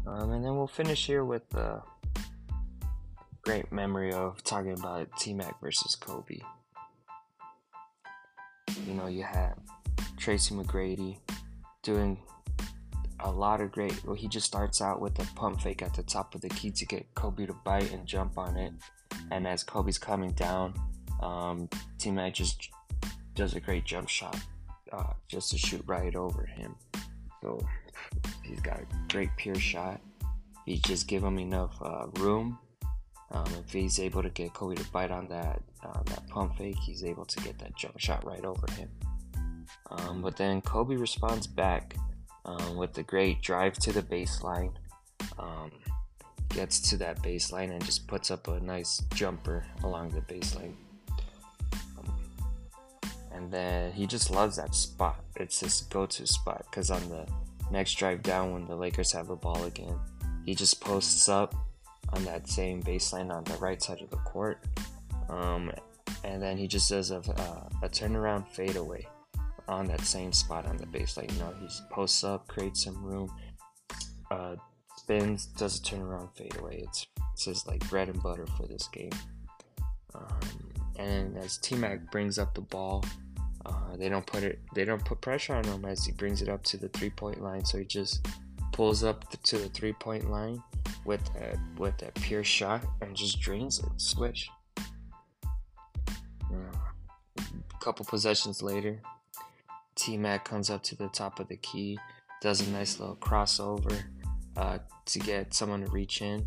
Um, 0.07 0.31
and 0.31 0.45
then 0.45 0.55
we'll 0.55 0.67
finish 0.67 1.05
here 1.05 1.25
with 1.25 1.49
the 1.49 1.81
great 3.41 3.73
memory 3.73 4.13
of 4.13 4.41
talking 4.45 4.71
about 4.71 5.09
T 5.19 5.33
Mac 5.33 5.59
versus 5.59 5.95
Kobe. 5.95 6.39
You 8.87 8.93
know, 8.93 9.07
you 9.07 9.23
have 9.23 9.57
Tracy 10.17 10.55
McGrady 10.55 11.17
doing 11.83 12.17
a 13.21 13.31
lot 13.31 13.61
of 13.61 13.71
great. 13.71 14.03
Well, 14.05 14.15
he 14.15 14.27
just 14.27 14.45
starts 14.45 14.81
out 14.81 15.01
with 15.01 15.19
a 15.19 15.25
pump 15.35 15.61
fake 15.61 15.81
at 15.81 15.93
the 15.93 16.03
top 16.03 16.35
of 16.35 16.41
the 16.41 16.49
key 16.49 16.71
to 16.71 16.85
get 16.85 17.05
Kobe 17.15 17.45
to 17.45 17.53
bite 17.65 17.91
and 17.91 18.05
jump 18.05 18.37
on 18.37 18.57
it. 18.57 18.73
And 19.31 19.47
as 19.47 19.63
Kobe's 19.63 19.97
coming 19.97 20.31
down, 20.31 20.73
um, 21.21 21.69
T 21.97 22.11
Mac 22.11 22.33
just 22.33 22.69
does 23.35 23.55
a 23.55 23.59
great 23.59 23.85
jump 23.85 24.09
shot 24.09 24.39
uh, 24.91 25.13
just 25.27 25.51
to 25.51 25.57
shoot 25.57 25.83
right 25.85 26.15
over 26.15 26.45
him. 26.45 26.75
So 27.41 27.59
he's 28.43 28.59
got 28.61 28.79
a 28.79 28.85
great 29.09 29.29
pure 29.37 29.55
shot. 29.55 30.01
He 30.65 30.77
just 30.79 31.07
give 31.07 31.23
him 31.23 31.39
enough 31.39 31.77
uh, 31.81 32.07
room. 32.19 32.59
Um, 33.31 33.45
if 33.65 33.71
he's 33.71 33.99
able 33.99 34.23
to 34.23 34.29
get 34.29 34.53
Kobe 34.53 34.75
to 34.75 34.91
bite 34.91 35.11
on 35.11 35.27
that 35.27 35.61
uh, 35.83 36.01
that 36.05 36.27
pump 36.29 36.57
fake, 36.57 36.77
he's 36.77 37.03
able 37.03 37.25
to 37.25 37.39
get 37.41 37.59
that 37.59 37.75
jump 37.75 37.99
shot 37.99 38.25
right 38.25 38.43
over 38.43 38.71
him. 38.71 38.89
Um, 39.91 40.21
but 40.21 40.35
then 40.35 40.61
Kobe 40.61 40.95
responds 40.95 41.47
back 41.47 41.95
um, 42.45 42.77
with 42.77 42.93
the 42.93 43.03
great 43.03 43.41
drive 43.41 43.73
to 43.79 43.91
the 43.91 44.01
baseline. 44.01 44.73
Um, 45.37 45.71
gets 46.49 46.89
to 46.89 46.97
that 46.97 47.21
baseline 47.21 47.71
and 47.71 47.83
just 47.85 48.07
puts 48.07 48.31
up 48.31 48.47
a 48.47 48.59
nice 48.59 49.01
jumper 49.13 49.65
along 49.83 50.09
the 50.09 50.21
baseline. 50.21 50.73
And 53.31 53.51
then 53.51 53.91
he 53.93 54.07
just 54.07 54.31
loves 54.31 54.57
that 54.57 54.73
spot. 54.75 55.23
It's 55.35 55.59
his 55.59 55.81
go 55.81 56.05
to 56.07 56.27
spot 56.27 56.65
because 56.69 56.89
on 56.89 57.07
the 57.09 57.25
next 57.71 57.93
drive 57.93 58.23
down, 58.23 58.51
when 58.51 58.65
the 58.65 58.75
Lakers 58.75 59.11
have 59.11 59.27
the 59.27 59.35
ball 59.35 59.63
again, 59.63 59.97
he 60.45 60.55
just 60.55 60.81
posts 60.81 61.29
up 61.29 61.55
on 62.13 62.23
that 62.25 62.47
same 62.47 62.81
baseline 62.83 63.31
on 63.31 63.43
the 63.43 63.55
right 63.57 63.81
side 63.81 64.01
of 64.01 64.09
the 64.09 64.17
court. 64.17 64.63
Um, 65.29 65.71
and 66.23 66.41
then 66.41 66.57
he 66.57 66.67
just 66.67 66.89
does 66.89 67.11
a, 67.11 67.17
uh, 67.17 67.69
a 67.83 67.89
turnaround 67.89 68.47
fadeaway 68.47 69.05
on 69.67 69.85
that 69.85 70.01
same 70.01 70.33
spot 70.33 70.65
on 70.65 70.77
the 70.77 70.85
baseline. 70.87 71.31
You 71.33 71.39
know, 71.39 71.53
he 71.61 71.67
posts 71.91 72.23
up, 72.23 72.47
creates 72.47 72.83
some 72.83 73.01
room, 73.03 73.31
uh, 74.31 74.55
spins, 74.97 75.45
does 75.45 75.79
a 75.79 75.81
turnaround 75.81 76.35
fadeaway. 76.35 76.81
It's 76.81 77.07
it's 77.33 77.45
his 77.45 77.67
like 77.67 77.87
bread 77.89 78.09
and 78.09 78.21
butter 78.21 78.45
for 78.57 78.67
this 78.67 78.87
game. 78.87 79.11
Um, 80.13 80.39
and 80.97 81.37
as 81.37 81.57
T 81.57 81.75
Mac 81.75 82.11
brings 82.11 82.37
up 82.37 82.53
the 82.53 82.61
ball, 82.61 83.05
uh, 83.65 83.95
they 83.95 84.09
don't 84.09 84.25
put 84.25 84.43
it, 84.43 84.59
they 84.75 84.83
don't 84.83 85.03
put 85.05 85.21
pressure 85.21 85.55
on 85.55 85.63
him 85.63 85.85
as 85.85 86.05
he 86.05 86.11
brings 86.11 86.41
it 86.41 86.49
up 86.49 86.63
to 86.63 86.77
the 86.77 86.89
three 86.89 87.11
point 87.11 87.41
line. 87.41 87.63
So 87.63 87.77
he 87.77 87.85
just 87.85 88.27
pulls 88.71 89.03
up 89.03 89.29
to 89.43 89.57
the 89.57 89.69
three 89.69 89.93
point 89.93 90.29
line 90.29 90.61
with 91.05 91.21
a, 91.35 91.57
with 91.77 92.01
a 92.01 92.11
pure 92.21 92.43
shot 92.43 92.83
and 93.01 93.15
just 93.15 93.39
drains 93.39 93.79
it. 93.79 93.89
Switch. 93.97 94.49
A 97.79 97.83
couple 97.83 98.05
possessions 98.05 98.61
later, 98.61 99.01
T 99.95 100.17
Mac 100.17 100.43
comes 100.43 100.69
up 100.69 100.83
to 100.83 100.95
the 100.95 101.07
top 101.07 101.39
of 101.39 101.47
the 101.47 101.55
key, 101.57 101.97
does 102.41 102.59
a 102.67 102.69
nice 102.71 102.99
little 102.99 103.15
crossover 103.15 104.03
uh, 104.57 104.79
to 105.05 105.19
get 105.19 105.53
someone 105.53 105.85
to 105.85 105.91
reach 105.91 106.21
in. 106.21 106.45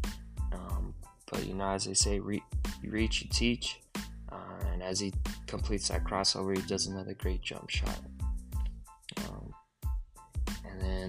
Um, 0.52 0.94
but 1.30 1.46
you 1.46 1.54
know, 1.54 1.70
as 1.70 1.86
they 1.86 1.94
say, 1.94 2.18
re- 2.18 2.42
you 2.82 2.90
reach, 2.90 3.22
you 3.22 3.30
teach. 3.32 3.80
Uh, 4.30 4.36
and 4.72 4.82
as 4.82 5.00
he 5.00 5.12
completes 5.46 5.88
that 5.88 6.04
crossover, 6.04 6.54
he 6.56 6.62
does 6.68 6.86
another 6.86 7.14
great 7.14 7.40
jump 7.40 7.70
shot. 7.70 7.98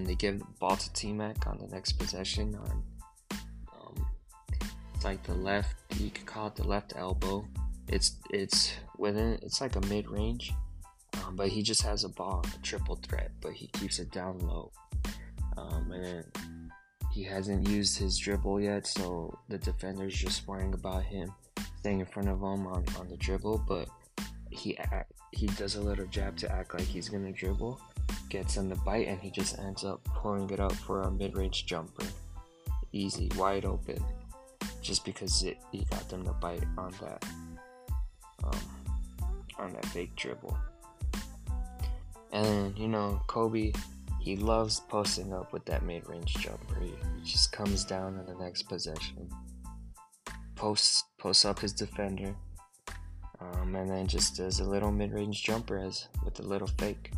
And 0.04 0.10
they 0.10 0.16
give 0.16 0.38
the 0.38 0.44
ball 0.60 0.76
to 0.76 0.92
T 0.92 1.14
Mac 1.14 1.46
on 1.46 1.56
the 1.56 1.66
next 1.68 1.92
possession 1.92 2.54
on 2.54 2.82
um, 3.72 4.06
it's 4.94 5.02
like 5.02 5.22
the 5.22 5.32
left 5.32 5.74
you 5.98 6.10
could 6.10 6.26
call 6.26 6.48
it 6.48 6.56
the 6.56 6.64
left 6.64 6.92
elbow. 6.94 7.48
It's 7.88 8.16
it's 8.28 8.74
within 8.98 9.38
it's 9.40 9.62
like 9.62 9.76
a 9.76 9.80
mid 9.86 10.06
range. 10.10 10.52
Um, 11.24 11.36
but 11.36 11.48
he 11.48 11.62
just 11.62 11.80
has 11.82 12.04
a 12.04 12.10
ball, 12.10 12.44
a 12.54 12.62
triple 12.62 12.96
threat, 12.96 13.30
but 13.40 13.52
he 13.52 13.68
keeps 13.68 13.98
it 13.98 14.10
down 14.10 14.40
low. 14.40 14.72
Um, 15.56 15.90
and 15.92 16.04
then 16.04 16.24
he 17.12 17.22
hasn't 17.22 17.66
used 17.66 17.96
his 17.96 18.18
dribble 18.18 18.60
yet, 18.60 18.86
so 18.86 19.38
the 19.48 19.56
defender's 19.56 20.14
just 20.14 20.46
worrying 20.46 20.74
about 20.74 21.04
him 21.04 21.32
staying 21.78 22.00
in 22.00 22.06
front 22.06 22.28
of 22.28 22.40
him 22.40 22.66
on, 22.66 22.84
on 22.98 23.08
the 23.08 23.16
dribble. 23.16 23.64
But 23.66 23.88
he 24.54 24.78
he 25.32 25.46
does 25.48 25.74
a 25.74 25.80
little 25.80 26.06
jab 26.06 26.36
to 26.38 26.50
act 26.50 26.74
like 26.74 26.84
he's 26.84 27.08
gonna 27.08 27.32
dribble, 27.32 27.80
gets 28.28 28.56
him 28.56 28.70
to 28.70 28.76
bite, 28.76 29.08
and 29.08 29.20
he 29.20 29.30
just 29.30 29.58
ends 29.58 29.84
up 29.84 30.02
pulling 30.04 30.48
it 30.50 30.60
up 30.60 30.72
for 30.72 31.02
a 31.02 31.10
mid-range 31.10 31.66
jumper, 31.66 32.06
easy, 32.92 33.30
wide 33.36 33.64
open, 33.64 34.02
just 34.80 35.04
because 35.04 35.42
it, 35.42 35.58
he 35.72 35.84
got 35.90 36.08
them 36.08 36.24
to 36.24 36.32
bite 36.32 36.64
on 36.78 36.94
that 37.00 37.24
um, 38.44 38.60
on 39.58 39.72
that 39.72 39.84
fake 39.86 40.14
dribble. 40.16 40.56
And 42.32 42.78
you 42.78 42.88
know, 42.88 43.20
Kobe 43.26 43.72
he 44.20 44.36
loves 44.36 44.80
posting 44.88 45.34
up 45.34 45.52
with 45.52 45.66
that 45.66 45.84
mid 45.84 46.08
range 46.08 46.32
jumper. 46.34 46.80
He 46.80 46.94
just 47.24 47.52
comes 47.52 47.84
down 47.84 48.18
on 48.18 48.24
the 48.24 48.42
next 48.42 48.62
possession, 48.62 49.28
posts 50.54 51.04
posts 51.18 51.44
up 51.44 51.58
his 51.58 51.72
defender, 51.72 52.34
um, 53.52 53.74
and 53.74 53.90
then 53.90 54.06
just 54.06 54.36
does 54.36 54.60
a 54.60 54.64
little 54.64 54.90
mid 54.90 55.12
range 55.12 55.42
jumper 55.42 55.78
as 55.78 56.08
with 56.24 56.38
a 56.40 56.42
little 56.42 56.68
fake. 56.78 57.12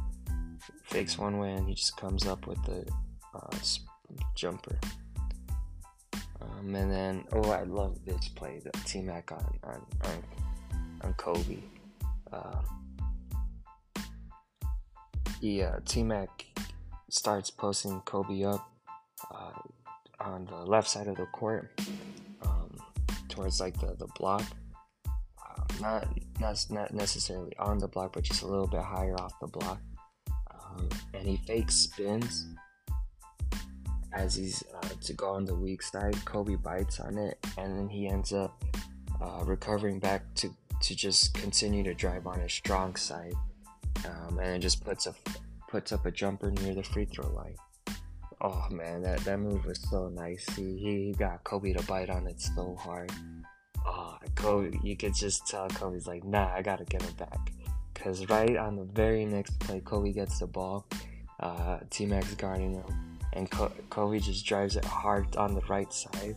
Fakes 0.85 1.19
one 1.19 1.39
way 1.39 1.53
and 1.53 1.69
he 1.69 1.75
just 1.75 1.97
comes 1.97 2.27
up 2.27 2.47
with 2.47 2.63
the 2.65 2.87
uh, 3.35 3.57
jumper. 4.35 4.79
Um, 6.41 6.75
and 6.75 6.91
then 6.91 7.25
oh, 7.33 7.51
I 7.51 7.65
love 7.65 8.05
this 8.05 8.29
play, 8.29 8.61
the 8.63 8.71
T 8.85 9.01
Mac 9.01 9.33
on 9.33 9.59
on 9.65 9.87
on, 10.05 10.25
on 11.03 11.13
Kobe. 11.15 11.59
Uh, 12.33 12.63
he 15.41 15.63
uh, 15.63 15.81
T 15.85 16.03
Mac 16.03 16.47
starts 17.09 17.51
posting 17.51 18.01
Kobe 18.03 18.45
up 18.45 18.71
uh, 19.31 19.53
on 20.21 20.47
the 20.47 20.57
left 20.57 20.89
side 20.89 21.09
of 21.09 21.17
the 21.17 21.27
court, 21.27 21.71
um, 22.43 22.79
towards 23.29 23.61
like 23.61 23.79
the 23.81 23.95
the 23.99 24.09
block. 24.19 24.45
Not 25.81 26.09
not 26.41 26.67
not 26.71 26.95
necessarily 26.95 27.53
on 27.59 27.79
the 27.79 27.89
block, 27.89 28.13
but 28.13 28.25
just 28.25 28.43
a 28.43 28.47
little 28.47 28.67
bit 28.67 28.83
higher 28.83 29.15
off 29.21 29.39
the 29.41 29.47
block. 29.47 29.81
Um, 30.51 30.89
and 31.15 31.27
he 31.27 31.37
fake 31.47 31.71
spins 31.71 32.47
as 34.13 34.35
he's 34.35 34.63
uh, 34.75 34.89
to 35.01 35.13
go 35.13 35.31
on 35.31 35.45
the 35.45 35.55
weak 35.55 35.83
side. 35.83 36.17
Kobe 36.25 36.57
bites 36.57 37.01
on 37.01 37.19
it, 37.19 37.39
and 37.59 37.79
then 37.79 37.89
he 37.89 38.09
ends 38.09 38.33
up 38.33 38.65
uh, 39.21 39.43
recovering 39.45 39.99
back 39.99 40.23
to 40.37 40.51
to 40.83 40.95
just 40.95 41.35
continue 41.35 41.83
to 41.83 41.95
drive 41.95 42.27
on 42.27 42.41
his 42.41 42.53
strong 42.53 42.97
side, 42.97 43.35
um, 44.05 44.39
and 44.39 44.57
it 44.57 44.59
just 44.61 44.85
puts 44.85 45.07
a 45.07 45.15
puts 45.69 45.93
up 45.93 46.07
a 46.07 46.11
jumper 46.11 46.51
near 46.51 46.75
the 46.75 46.83
free 46.83 47.05
throw 47.05 47.29
line. 47.33 47.57
Oh 48.41 48.67
man, 48.71 49.03
that, 49.03 49.21
that 49.21 49.41
move 49.41 49.65
was 49.65 49.81
so 49.91 50.09
nice. 50.09 50.47
He, 50.55 50.77
he 50.77 51.15
got 51.19 51.43
Kobe 51.45 51.73
to 51.73 51.83
bite 51.85 52.11
on 52.11 52.27
it 52.27 52.41
so 52.41 52.77
hard. 52.79 53.11
Oh, 53.87 54.19
Kobe, 54.35 54.79
you 54.83 54.97
could 54.97 55.15
just 55.15 55.47
tell 55.47 55.69
Kobe's 55.69 56.07
like, 56.07 56.25
nah, 56.25 56.53
I 56.53 56.63
gotta 56.63 56.85
get 56.85 57.03
him 57.03 57.15
back. 57.15 57.53
Cause 57.95 58.29
right 58.29 58.57
on 58.57 58.77
the 58.77 58.85
very 58.85 59.25
next 59.25 59.59
play, 59.59 59.81
Kobe 59.81 60.13
gets 60.13 60.39
the 60.39 60.47
ball. 60.47 60.87
Uh, 61.41 61.79
T 61.91 62.07
Mac's 62.07 62.35
guarding 62.35 62.75
him, 62.75 63.19
and 63.33 63.51
Kobe 63.51 64.19
just 64.19 64.47
drives 64.47 64.77
it 64.77 64.85
hard 64.85 65.37
on 65.37 65.55
the 65.55 65.61
right 65.63 65.93
side. 65.93 66.37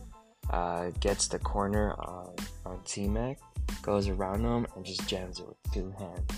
Uh, 0.50 0.90
gets 1.00 1.28
the 1.28 1.38
corner 1.38 1.94
on, 2.00 2.34
on 2.66 2.80
T 2.84 3.06
Mac, 3.08 3.38
goes 3.82 4.08
around 4.08 4.42
him, 4.42 4.66
and 4.74 4.84
just 4.84 5.06
jams 5.08 5.38
it 5.38 5.46
with 5.46 5.56
two 5.72 5.92
hands. 5.98 6.30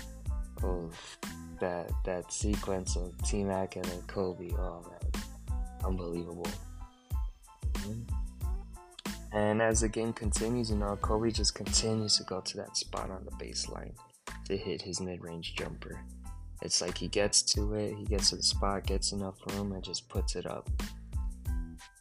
Oh, 0.63 0.89
that 1.59 1.91
that 2.05 2.31
sequence 2.31 2.95
of 2.95 3.17
T 3.23 3.43
Mac 3.43 3.75
and 3.75 3.85
then 3.85 4.01
Kobe. 4.07 4.51
Oh 4.57 4.85
man, 4.89 5.23
unbelievable. 5.83 6.47
And 9.33 9.61
as 9.61 9.81
the 9.81 9.89
game 9.89 10.13
continues, 10.13 10.69
you 10.69 10.77
know, 10.77 10.95
Kobe 11.01 11.31
just 11.31 11.55
continues 11.55 12.17
to 12.17 12.23
go 12.23 12.39
to 12.41 12.57
that 12.57 12.77
spot 12.77 13.09
on 13.09 13.25
the 13.25 13.31
baseline 13.43 13.93
to 14.45 14.55
hit 14.55 14.81
his 14.81 15.01
mid 15.01 15.23
range 15.23 15.55
jumper. 15.55 15.99
It's 16.61 16.81
like 16.81 16.97
he 16.97 17.07
gets 17.07 17.41
to 17.53 17.73
it, 17.73 17.95
he 17.95 18.05
gets 18.05 18.29
to 18.29 18.35
the 18.37 18.43
spot, 18.43 18.85
gets 18.85 19.11
enough 19.11 19.35
room, 19.49 19.71
and 19.71 19.83
just 19.83 20.07
puts 20.07 20.35
it 20.35 20.45
up. 20.45 20.69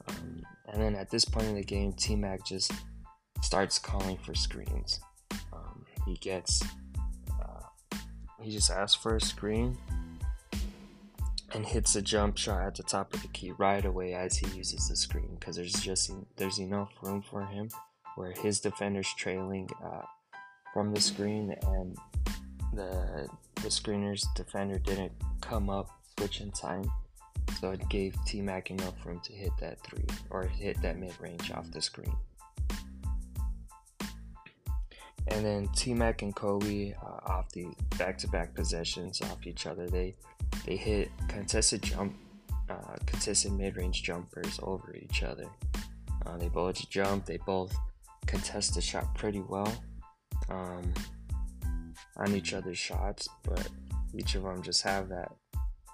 Um, 0.09 0.43
and 0.69 0.83
then 0.83 0.95
at 0.95 1.11
this 1.11 1.25
point 1.25 1.47
in 1.47 1.55
the 1.55 1.65
game, 1.65 1.95
T 1.95 2.15
Mac 2.15 2.45
just 2.45 2.71
starts 3.41 3.79
calling 3.79 4.19
for 4.19 4.35
screens. 4.35 5.01
Um, 5.53 5.85
he 6.07 6.17
gets, 6.17 6.63
uh, 7.41 7.67
he 8.41 8.51
just 8.51 8.71
asks 8.71 9.03
for 9.03 9.17
a 9.17 9.21
screen 9.21 9.79
and 11.55 11.67
hits 11.67 11.97
a 11.97 12.03
jump 12.03 12.39
shot 12.39 12.63
at 12.63 12.75
the 12.75 12.83
top 12.83 13.13
of 13.13 13.23
the 13.23 13.29
key 13.29 13.53
right 13.53 13.85
away 13.85 14.15
as 14.15 14.37
he 14.37 14.47
uses 14.57 14.89
the 14.89 14.97
screen 14.97 15.37
because 15.39 15.57
there's 15.57 15.73
just 15.73 16.11
there's 16.37 16.59
enough 16.59 16.91
room 17.03 17.23
for 17.23 17.45
him 17.45 17.69
where 18.17 18.33
his 18.33 18.61
defender's 18.61 19.13
trailing 19.17 19.69
uh, 19.85 20.03
from 20.73 20.93
the 20.93 21.01
screen 21.01 21.55
and 21.69 21.97
the 22.73 23.29
the 23.57 23.71
screener's 23.71 24.27
defender 24.35 24.79
didn't 24.79 25.13
come 25.41 25.69
up 25.69 25.91
switch 26.19 26.41
in 26.41 26.51
time. 26.53 26.91
So 27.61 27.73
it 27.73 27.89
gave 27.89 28.17
T-Mac 28.25 28.71
enough 28.71 28.95
room 29.05 29.21
to 29.25 29.33
hit 29.33 29.53
that 29.61 29.81
three 29.83 30.05
or 30.31 30.45
hit 30.45 30.81
that 30.83 30.99
mid-range 30.99 31.51
off 31.51 31.71
the 31.71 31.83
screen. 31.83 32.15
And 35.29 35.45
then 35.45 35.69
T-Mac 35.75 36.23
and 36.23 36.35
Kobe 36.35 36.95
uh, 36.95 37.31
off 37.31 37.51
the 37.53 37.67
back-to-back 37.99 38.55
possessions 38.55 39.21
off 39.23 39.47
each 39.47 39.67
other. 39.67 39.89
They 39.89 40.15
they 40.67 40.77
hit 40.77 41.11
contested 41.29 41.83
jump, 41.83 42.15
uh, 42.71 42.97
contested 43.07 43.53
mid-range 43.53 44.03
jumpers 44.03 44.59
over 44.63 44.95
each 44.97 45.23
other. 45.23 45.47
Uh, 46.25 46.37
they 46.37 46.49
both 46.49 46.89
jump. 46.89 47.27
They 47.27 47.39
both 47.39 47.75
contest 48.27 48.75
the 48.75 48.81
shot 48.81 49.15
pretty 49.15 49.41
well 49.41 49.73
um, 50.49 50.93
on 52.17 52.35
each 52.35 52.55
other's 52.55 52.79
shots, 52.79 53.29
but 53.43 53.69
each 54.15 54.35
of 54.35 54.45
them 54.45 54.63
just 54.63 54.83
have 54.83 55.09
that 55.09 55.33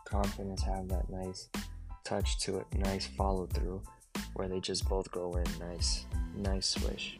confidence, 0.05 0.63
have 0.63 0.89
that 0.89 1.09
nice 1.11 1.49
touch 2.05 2.39
to 2.41 2.59
it, 2.59 2.67
nice 2.75 3.07
follow 3.07 3.47
through, 3.47 3.83
where 4.35 4.49
they 4.49 4.61
just 4.61 4.89
both 4.89 5.11
go 5.11 5.35
in 5.35 5.69
nice, 5.69 6.05
nice 6.37 6.69
swish. 6.69 7.19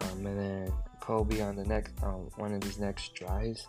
Um, 0.00 0.26
and 0.26 0.38
then 0.38 0.72
Kobe 1.00 1.40
on 1.40 1.56
the 1.56 1.64
next, 1.64 1.92
um, 2.02 2.30
one 2.36 2.52
of 2.54 2.60
these 2.60 2.78
next 2.78 3.14
drives, 3.14 3.66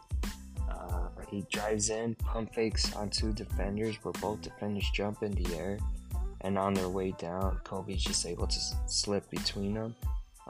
he 1.34 1.46
drives 1.52 1.90
in, 1.90 2.14
pump 2.16 2.54
fakes 2.54 2.96
on 2.96 3.10
two 3.10 3.34
defenders, 3.34 3.96
where 4.04 4.14
both 4.22 4.42
defenders 4.44 4.88
jump 4.94 5.24
in 5.24 5.32
the 5.32 5.56
air, 5.56 5.80
and 6.42 6.60
on 6.60 6.76
their 6.76 6.90
way 6.90 7.12
down, 7.18 7.60
Kobe's 7.64 8.04
just 8.04 8.26
able 8.28 8.46
to 8.46 8.60
slip 8.86 9.28
between 9.32 9.74
them 9.74 9.96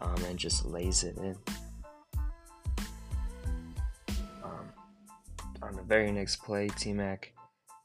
um, 0.01 0.15
and 0.25 0.37
just 0.37 0.65
lays 0.65 1.03
it 1.03 1.17
in. 1.17 1.37
Um, 4.43 4.67
on 5.61 5.75
the 5.75 5.83
very 5.83 6.11
next 6.11 6.37
play, 6.43 6.67
T 6.67 6.91
Mac, 6.91 7.31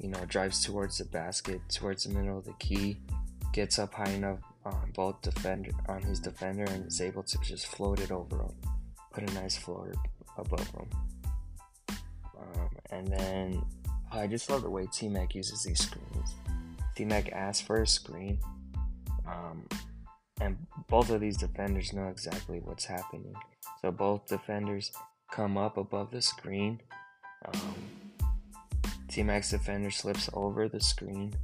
you 0.01 0.09
know, 0.09 0.25
drives 0.27 0.65
towards 0.65 0.99
the 0.99 1.05
basket, 1.05 1.61
towards 1.69 2.03
the 2.03 2.11
middle 2.13 2.39
of 2.39 2.47
the 2.47 2.55
key, 2.55 2.97
gets 3.53 3.79
up 3.79 3.95
high 3.95 4.11
enough 4.11 4.41
on 4.65 4.91
both 4.93 5.23
defender 5.23 5.71
on 5.89 6.03
his 6.03 6.19
defender, 6.19 6.65
and 6.65 6.87
is 6.87 7.01
able 7.01 7.23
to 7.23 7.39
just 7.43 7.67
float 7.67 8.01
it 8.01 8.11
over 8.11 8.43
him, 8.43 8.55
put 9.13 9.31
a 9.31 9.35
nice 9.35 9.57
floater 9.57 9.95
above 10.37 10.69
him. 10.71 10.89
Um, 12.39 12.69
and 12.91 13.09
then 13.09 13.63
I 14.13 14.27
just 14.27 14.49
love 14.51 14.63
the 14.63 14.71
way 14.71 14.87
T 14.93 15.09
Mac 15.09 15.35
uses 15.35 15.63
these 15.63 15.81
screens. 15.81 16.35
T 16.97 17.05
Mac 17.05 17.33
asks 17.33 17.65
for 17.67 17.83
a 17.83 17.87
screen, 17.87 18.39
um, 19.27 19.69
and 20.41 20.57
both 20.89 21.11
of 21.11 21.21
these 21.21 21.37
defenders 21.37 21.93
know 21.93 22.09
exactly 22.09 22.61
what's 22.61 22.85
happening. 22.85 23.35
So 23.83 23.91
both 23.91 24.27
defenders 24.27 24.91
come 25.31 25.57
up 25.57 25.77
above 25.77 26.11
the 26.11 26.23
screen. 26.23 26.81
Um, 27.45 27.75
T 29.09 29.23
Mac's 29.23 29.51
defender 29.51 29.91
slips 29.91 30.29
over 30.33 30.69
the 30.69 30.81
screen, 30.81 31.35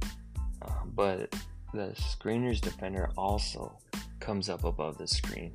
um, 0.61 0.91
but 0.95 1.33
the 1.73 1.93
screener's 1.95 2.61
defender 2.61 3.11
also 3.17 3.77
comes 4.19 4.49
up 4.49 4.63
above 4.63 4.97
the 4.97 5.07
screen. 5.07 5.53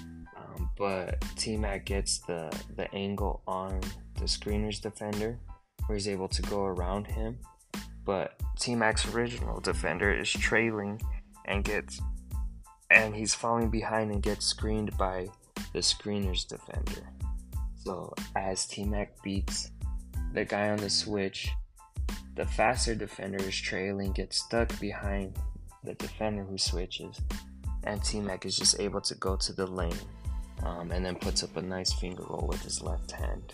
Um, 0.00 0.70
but 0.76 1.22
T 1.36 1.56
Mac 1.56 1.84
gets 1.86 2.18
the, 2.18 2.50
the 2.76 2.92
angle 2.94 3.42
on 3.46 3.80
the 4.22 4.28
screener's 4.28 4.78
defender, 4.78 5.36
where 5.86 5.96
he's 5.96 6.06
able 6.06 6.28
to 6.28 6.42
go 6.42 6.64
around 6.64 7.08
him. 7.08 7.38
But 8.04 8.40
T 8.58 8.76
Mac's 8.76 9.12
original 9.12 9.60
defender 9.60 10.12
is 10.12 10.30
trailing 10.30 11.00
and 11.44 11.64
gets 11.64 12.00
and 12.90 13.16
he's 13.16 13.34
falling 13.34 13.68
behind 13.68 14.12
and 14.12 14.22
gets 14.22 14.46
screened 14.46 14.96
by 14.96 15.28
the 15.72 15.80
screener's 15.80 16.44
defender. 16.44 17.08
So 17.84 18.14
as 18.36 18.66
T 18.66 18.84
Mac 18.84 19.20
beats 19.22 19.70
the 20.32 20.44
guy 20.44 20.70
on 20.70 20.78
the 20.78 20.90
switch, 20.90 21.50
the 22.36 22.46
faster 22.46 22.94
defender 22.94 23.38
is 23.38 23.56
trailing, 23.56 24.12
gets 24.12 24.38
stuck 24.38 24.78
behind 24.78 25.36
the 25.82 25.94
defender 25.94 26.44
who 26.44 26.58
switches, 26.58 27.20
and 27.84 28.02
T 28.04 28.20
Mac 28.20 28.46
is 28.46 28.56
just 28.56 28.78
able 28.78 29.00
to 29.00 29.16
go 29.16 29.34
to 29.36 29.52
the 29.52 29.66
lane 29.66 29.92
um, 30.62 30.92
and 30.92 31.04
then 31.04 31.16
puts 31.16 31.42
up 31.42 31.56
a 31.56 31.62
nice 31.62 31.92
finger 31.92 32.22
roll 32.28 32.46
with 32.48 32.62
his 32.62 32.82
left 32.82 33.10
hand 33.10 33.52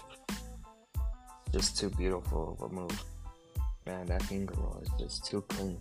just 1.52 1.78
too 1.78 1.90
beautiful 1.90 2.56
of 2.58 2.70
a 2.70 2.74
move. 2.74 3.04
Man, 3.86 4.06
that 4.06 4.22
finger 4.24 4.54
roll 4.58 4.82
is 4.82 4.90
just 4.98 5.24
too 5.24 5.42
clean. 5.48 5.80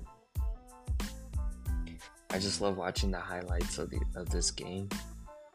I 2.30 2.40
just 2.40 2.62
love 2.62 2.78
watching 2.78 3.12
the 3.12 3.20
highlights 3.20 3.78
of 3.78 3.90
the 3.90 4.00
of 4.16 4.30
this 4.30 4.52
game. 4.52 4.90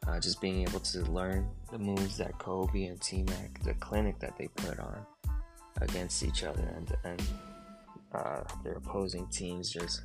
Uh, 0.06 0.18
just 0.18 0.40
being 0.40 0.62
able 0.62 0.80
to 0.80 1.00
learn 1.12 1.48
the 1.70 1.78
moves 1.78 2.16
that 2.16 2.36
Kobe 2.38 2.86
and 2.86 3.00
T 3.00 3.22
Mac, 3.22 3.62
the 3.62 3.74
clinic 3.74 4.18
that 4.18 4.36
they 4.36 4.48
put 4.48 4.80
on 4.80 5.06
against 5.80 6.22
each 6.22 6.44
other 6.44 6.62
and 6.76 6.92
and 7.04 7.22
uh, 8.12 8.42
their 8.64 8.74
opposing 8.74 9.26
teams. 9.28 9.70
Just 9.70 10.02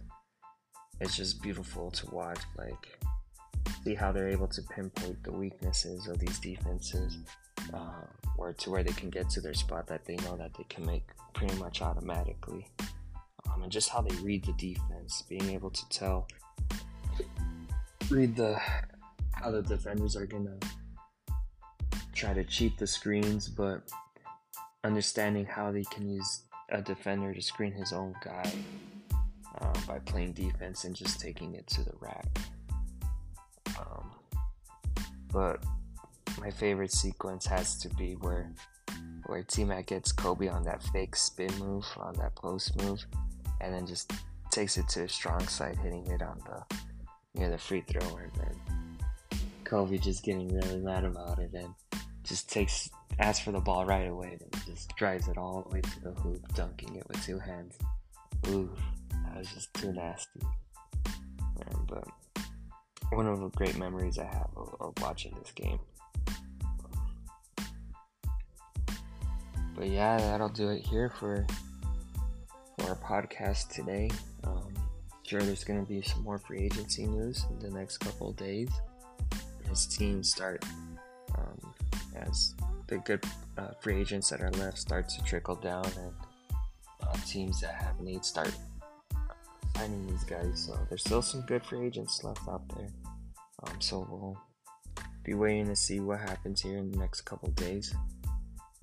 it's 1.01 1.15
just 1.15 1.41
beautiful 1.41 1.91
to 1.91 2.09
watch. 2.11 2.39
Like 2.57 2.99
see 3.83 3.95
how 3.95 4.11
they're 4.11 4.29
able 4.29 4.47
to 4.47 4.61
pinpoint 4.63 5.23
the 5.23 5.31
weaknesses 5.31 6.07
of 6.07 6.19
these 6.19 6.39
defenses 6.39 7.17
uh, 7.73 8.05
or 8.37 8.53
to 8.53 8.69
where 8.69 8.83
they 8.83 8.93
can 8.93 9.09
get 9.09 9.29
to 9.31 9.41
their 9.41 9.53
spot 9.53 9.87
that 9.87 10.05
they 10.05 10.15
know 10.17 10.37
that 10.37 10.53
they 10.57 10.65
can 10.69 10.85
make 10.85 11.03
pretty 11.33 11.55
much 11.55 11.81
automatically. 11.81 12.67
Um, 13.51 13.63
and 13.63 13.71
just 13.71 13.89
how 13.89 14.01
they 14.01 14.15
read 14.17 14.45
the 14.45 14.53
defense, 14.53 15.23
being 15.27 15.49
able 15.49 15.69
to 15.69 15.89
tell, 15.89 16.27
read 18.09 18.35
the 18.35 18.59
how 19.31 19.51
the 19.51 19.61
defenders 19.61 20.15
are 20.15 20.25
gonna 20.25 20.57
try 22.13 22.33
to 22.33 22.43
cheat 22.43 22.77
the 22.77 22.87
screens, 22.87 23.47
but 23.47 23.81
understanding 24.83 25.45
how 25.45 25.71
they 25.71 25.83
can 25.83 26.09
use 26.09 26.41
a 26.69 26.81
defender 26.81 27.33
to 27.33 27.41
screen 27.41 27.71
his 27.71 27.93
own 27.93 28.13
guy 28.23 28.51
uh, 29.61 29.73
by 29.87 29.99
playing 29.99 30.33
defense 30.33 30.83
and 30.83 30.95
just 30.95 31.19
taking 31.19 31.53
it 31.53 31.67
to 31.67 31.83
the 31.83 31.93
rack. 31.99 32.27
Um, 33.79 34.11
but 35.31 35.63
my 36.39 36.51
favorite 36.51 36.91
sequence 36.91 37.45
has 37.45 37.77
to 37.79 37.89
be 37.95 38.13
where 38.13 38.51
where 39.25 39.43
T 39.43 39.63
Mac 39.65 39.87
gets 39.87 40.11
Kobe 40.11 40.47
on 40.47 40.63
that 40.63 40.81
fake 40.83 41.15
spin 41.15 41.53
move, 41.59 41.85
on 41.97 42.13
that 42.15 42.35
post 42.35 42.81
move, 42.81 43.05
and 43.59 43.73
then 43.73 43.85
just 43.85 44.11
takes 44.51 44.77
it 44.77 44.87
to 44.89 45.03
a 45.03 45.09
strong 45.09 45.45
side, 45.47 45.77
hitting 45.77 46.07
it 46.07 46.21
on 46.21 46.39
the 46.45 46.75
near 47.35 47.49
the 47.49 47.57
free 47.57 47.83
throw, 47.87 48.17
and 48.17 48.31
then 48.35 49.39
Kobe 49.63 49.97
just 49.97 50.23
getting 50.23 50.47
really 50.53 50.77
mad 50.77 51.03
about 51.03 51.39
it 51.39 51.53
and 51.53 51.73
just 52.23 52.49
takes 52.49 52.89
asks 53.19 53.43
for 53.43 53.51
the 53.51 53.59
ball 53.59 53.85
right 53.85 54.07
away 54.07 54.37
and 54.39 54.65
just 54.65 54.95
drives 54.95 55.27
it 55.27 55.37
all 55.37 55.63
the 55.63 55.75
way 55.75 55.81
to 55.81 55.99
the 56.01 56.11
hoop, 56.11 56.53
dunking 56.53 56.95
it 56.95 57.07
with 57.07 57.23
two 57.25 57.39
hands. 57.39 57.77
Ooh, 58.49 58.69
that 59.25 59.37
was 59.37 59.51
just 59.51 59.73
too 59.73 59.91
nasty. 59.91 60.41
But 61.87 62.03
um, 62.03 62.43
one 63.11 63.27
of 63.27 63.39
the 63.39 63.49
great 63.49 63.77
memories 63.77 64.19
I 64.19 64.25
have 64.25 64.49
of, 64.55 64.75
of 64.79 64.93
watching 65.01 65.35
this 65.39 65.51
game. 65.51 65.79
But 69.77 69.89
yeah, 69.89 70.17
that'll 70.17 70.49
do 70.49 70.69
it 70.69 70.83
here 70.83 71.09
for 71.09 71.45
for 72.77 72.89
our 72.89 72.95
podcast 72.95 73.69
today. 73.69 74.09
Um, 74.43 74.73
sure, 75.23 75.41
there's 75.41 75.63
going 75.63 75.83
to 75.83 75.87
be 75.87 76.01
some 76.01 76.23
more 76.23 76.39
free 76.39 76.63
agency 76.63 77.05
news 77.05 77.45
in 77.49 77.59
the 77.59 77.69
next 77.77 77.99
couple 77.99 78.31
days 78.33 78.69
as 79.71 79.85
teams 79.85 80.31
start, 80.31 80.65
um, 81.37 81.73
as 82.15 82.55
the 82.87 82.97
good 82.99 83.23
uh, 83.57 83.71
free 83.79 83.99
agents 84.01 84.29
that 84.29 84.41
are 84.41 84.51
left 84.51 84.77
start 84.77 85.09
to 85.09 85.23
trickle 85.23 85.55
down, 85.55 85.85
and 85.85 86.13
uh, 87.03 87.17
teams 87.25 87.61
that 87.61 87.75
have 87.75 87.99
needs 87.99 88.27
start 88.27 88.51
finding 89.75 90.07
these 90.07 90.23
guys. 90.23 90.65
So 90.65 90.77
there's 90.89 91.03
still 91.03 91.21
some 91.21 91.41
good 91.41 91.63
free 91.63 91.85
agents 91.85 92.23
left 92.23 92.47
out 92.49 92.67
there. 92.75 92.89
Um, 93.63 93.79
so 93.79 94.07
we'll 94.09 94.39
be 95.27 95.33
waiting 95.33 95.67
to 95.67 95.75
see 95.75 95.99
what 95.99 96.21
happens 96.21 96.61
here 96.61 96.77
in 96.77 96.89
the 96.89 96.97
next 96.97 97.21
couple 97.21 97.49
days. 97.49 97.93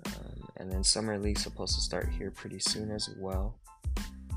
Um, 0.05 0.47
and 0.59 0.71
then 0.71 0.85
summer 0.85 1.19
league 1.19 1.39
supposed 1.39 1.75
to 1.75 1.81
start 1.81 2.11
here 2.11 2.31
pretty 2.31 2.59
soon 2.59 2.91
as 2.91 3.09
well. 3.17 3.57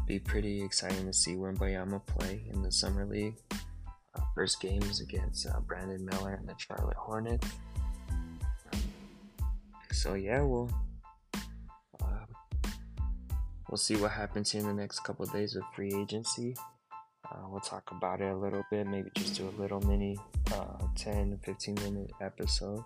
be 0.08 0.18
pretty 0.18 0.64
exciting 0.64 1.06
to 1.06 1.12
see 1.12 1.36
Wembanyama 1.36 2.04
play 2.06 2.44
in 2.50 2.62
the 2.62 2.72
summer 2.72 3.06
league. 3.06 3.36
Uh, 3.52 4.22
first 4.34 4.62
game 4.62 4.82
is 4.84 5.02
against 5.02 5.48
uh, 5.48 5.60
Brandon 5.60 6.04
Miller 6.06 6.36
and 6.36 6.48
the 6.48 6.56
Charlotte 6.58 6.96
Hornets. 6.96 7.46
So 9.92 10.14
yeah, 10.14 10.42
we'll 10.42 10.72
uh, 12.02 12.26
we'll 13.70 13.78
see 13.78 13.98
what 13.98 14.12
happens 14.12 14.52
here 14.52 14.62
in 14.62 14.68
the 14.68 14.74
next 14.74 15.02
couple 15.02 15.26
days 15.26 15.56
with 15.56 15.66
free 15.76 15.94
agency. 15.94 16.56
Uh, 17.32 17.48
we'll 17.50 17.60
talk 17.60 17.92
about 17.92 18.22
it 18.22 18.32
a 18.32 18.36
little 18.36 18.64
bit, 18.72 18.88
maybe 18.88 19.10
just 19.16 19.36
do 19.36 19.50
a 19.50 19.62
little 19.62 19.82
mini 19.82 20.18
uh, 20.54 20.86
10 20.96 21.40
15 21.44 21.76
minute 21.76 22.12
episode. 22.22 22.84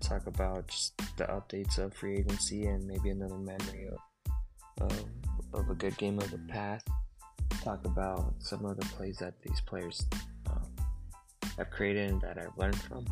Talk 0.00 0.26
about 0.26 0.68
just 0.68 0.96
the 1.16 1.24
updates 1.24 1.78
of 1.78 1.94
free 1.94 2.18
agency 2.18 2.66
and 2.66 2.86
maybe 2.86 3.10
another 3.10 3.38
memory 3.38 3.88
of, 3.88 4.90
of, 4.90 5.04
of 5.54 5.70
a 5.70 5.74
good 5.74 5.96
game 5.96 6.18
of 6.18 6.30
the 6.30 6.38
past. 6.48 6.86
Talk 7.62 7.84
about 7.86 8.34
some 8.38 8.64
of 8.64 8.76
the 8.78 8.86
plays 8.86 9.18
that 9.18 9.40
these 9.42 9.60
players 9.62 10.04
um, 10.50 10.68
have 11.56 11.70
created 11.70 12.10
and 12.10 12.20
that 12.20 12.38
I've 12.38 12.56
learned 12.58 12.80
from. 12.82 13.06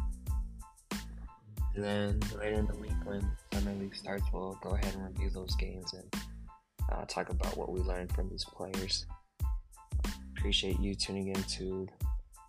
And 1.75 1.85
then 1.85 2.21
later 2.39 2.57
in 2.57 2.67
the 2.67 2.77
week, 2.77 2.93
when 3.05 3.27
Summer 3.53 3.73
League 3.75 3.95
starts, 3.95 4.25
we'll 4.33 4.59
go 4.63 4.71
ahead 4.71 4.95
and 4.95 5.07
review 5.07 5.31
those 5.31 5.55
games 5.57 5.95
and 5.95 6.23
uh, 6.93 7.05
talk 7.07 7.31
about 7.31 7.57
what 7.57 7.71
we 7.71 7.81
learned 7.81 8.13
from 8.13 8.29
these 8.29 8.45
players 8.45 9.07
appreciate 10.37 10.79
you 10.81 10.95
tuning 10.95 11.29
in 11.29 11.43
to 11.45 11.89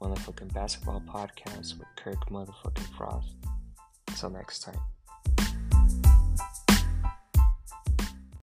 motherfucking 0.01 0.53
basketball 0.53 1.01
podcast 1.07 1.77
with 1.79 1.87
Kirk 1.95 2.29
motherfucking 2.29 2.95
Frost. 2.97 3.33
Until 4.07 4.29
next 4.29 4.63
time. 4.63 4.79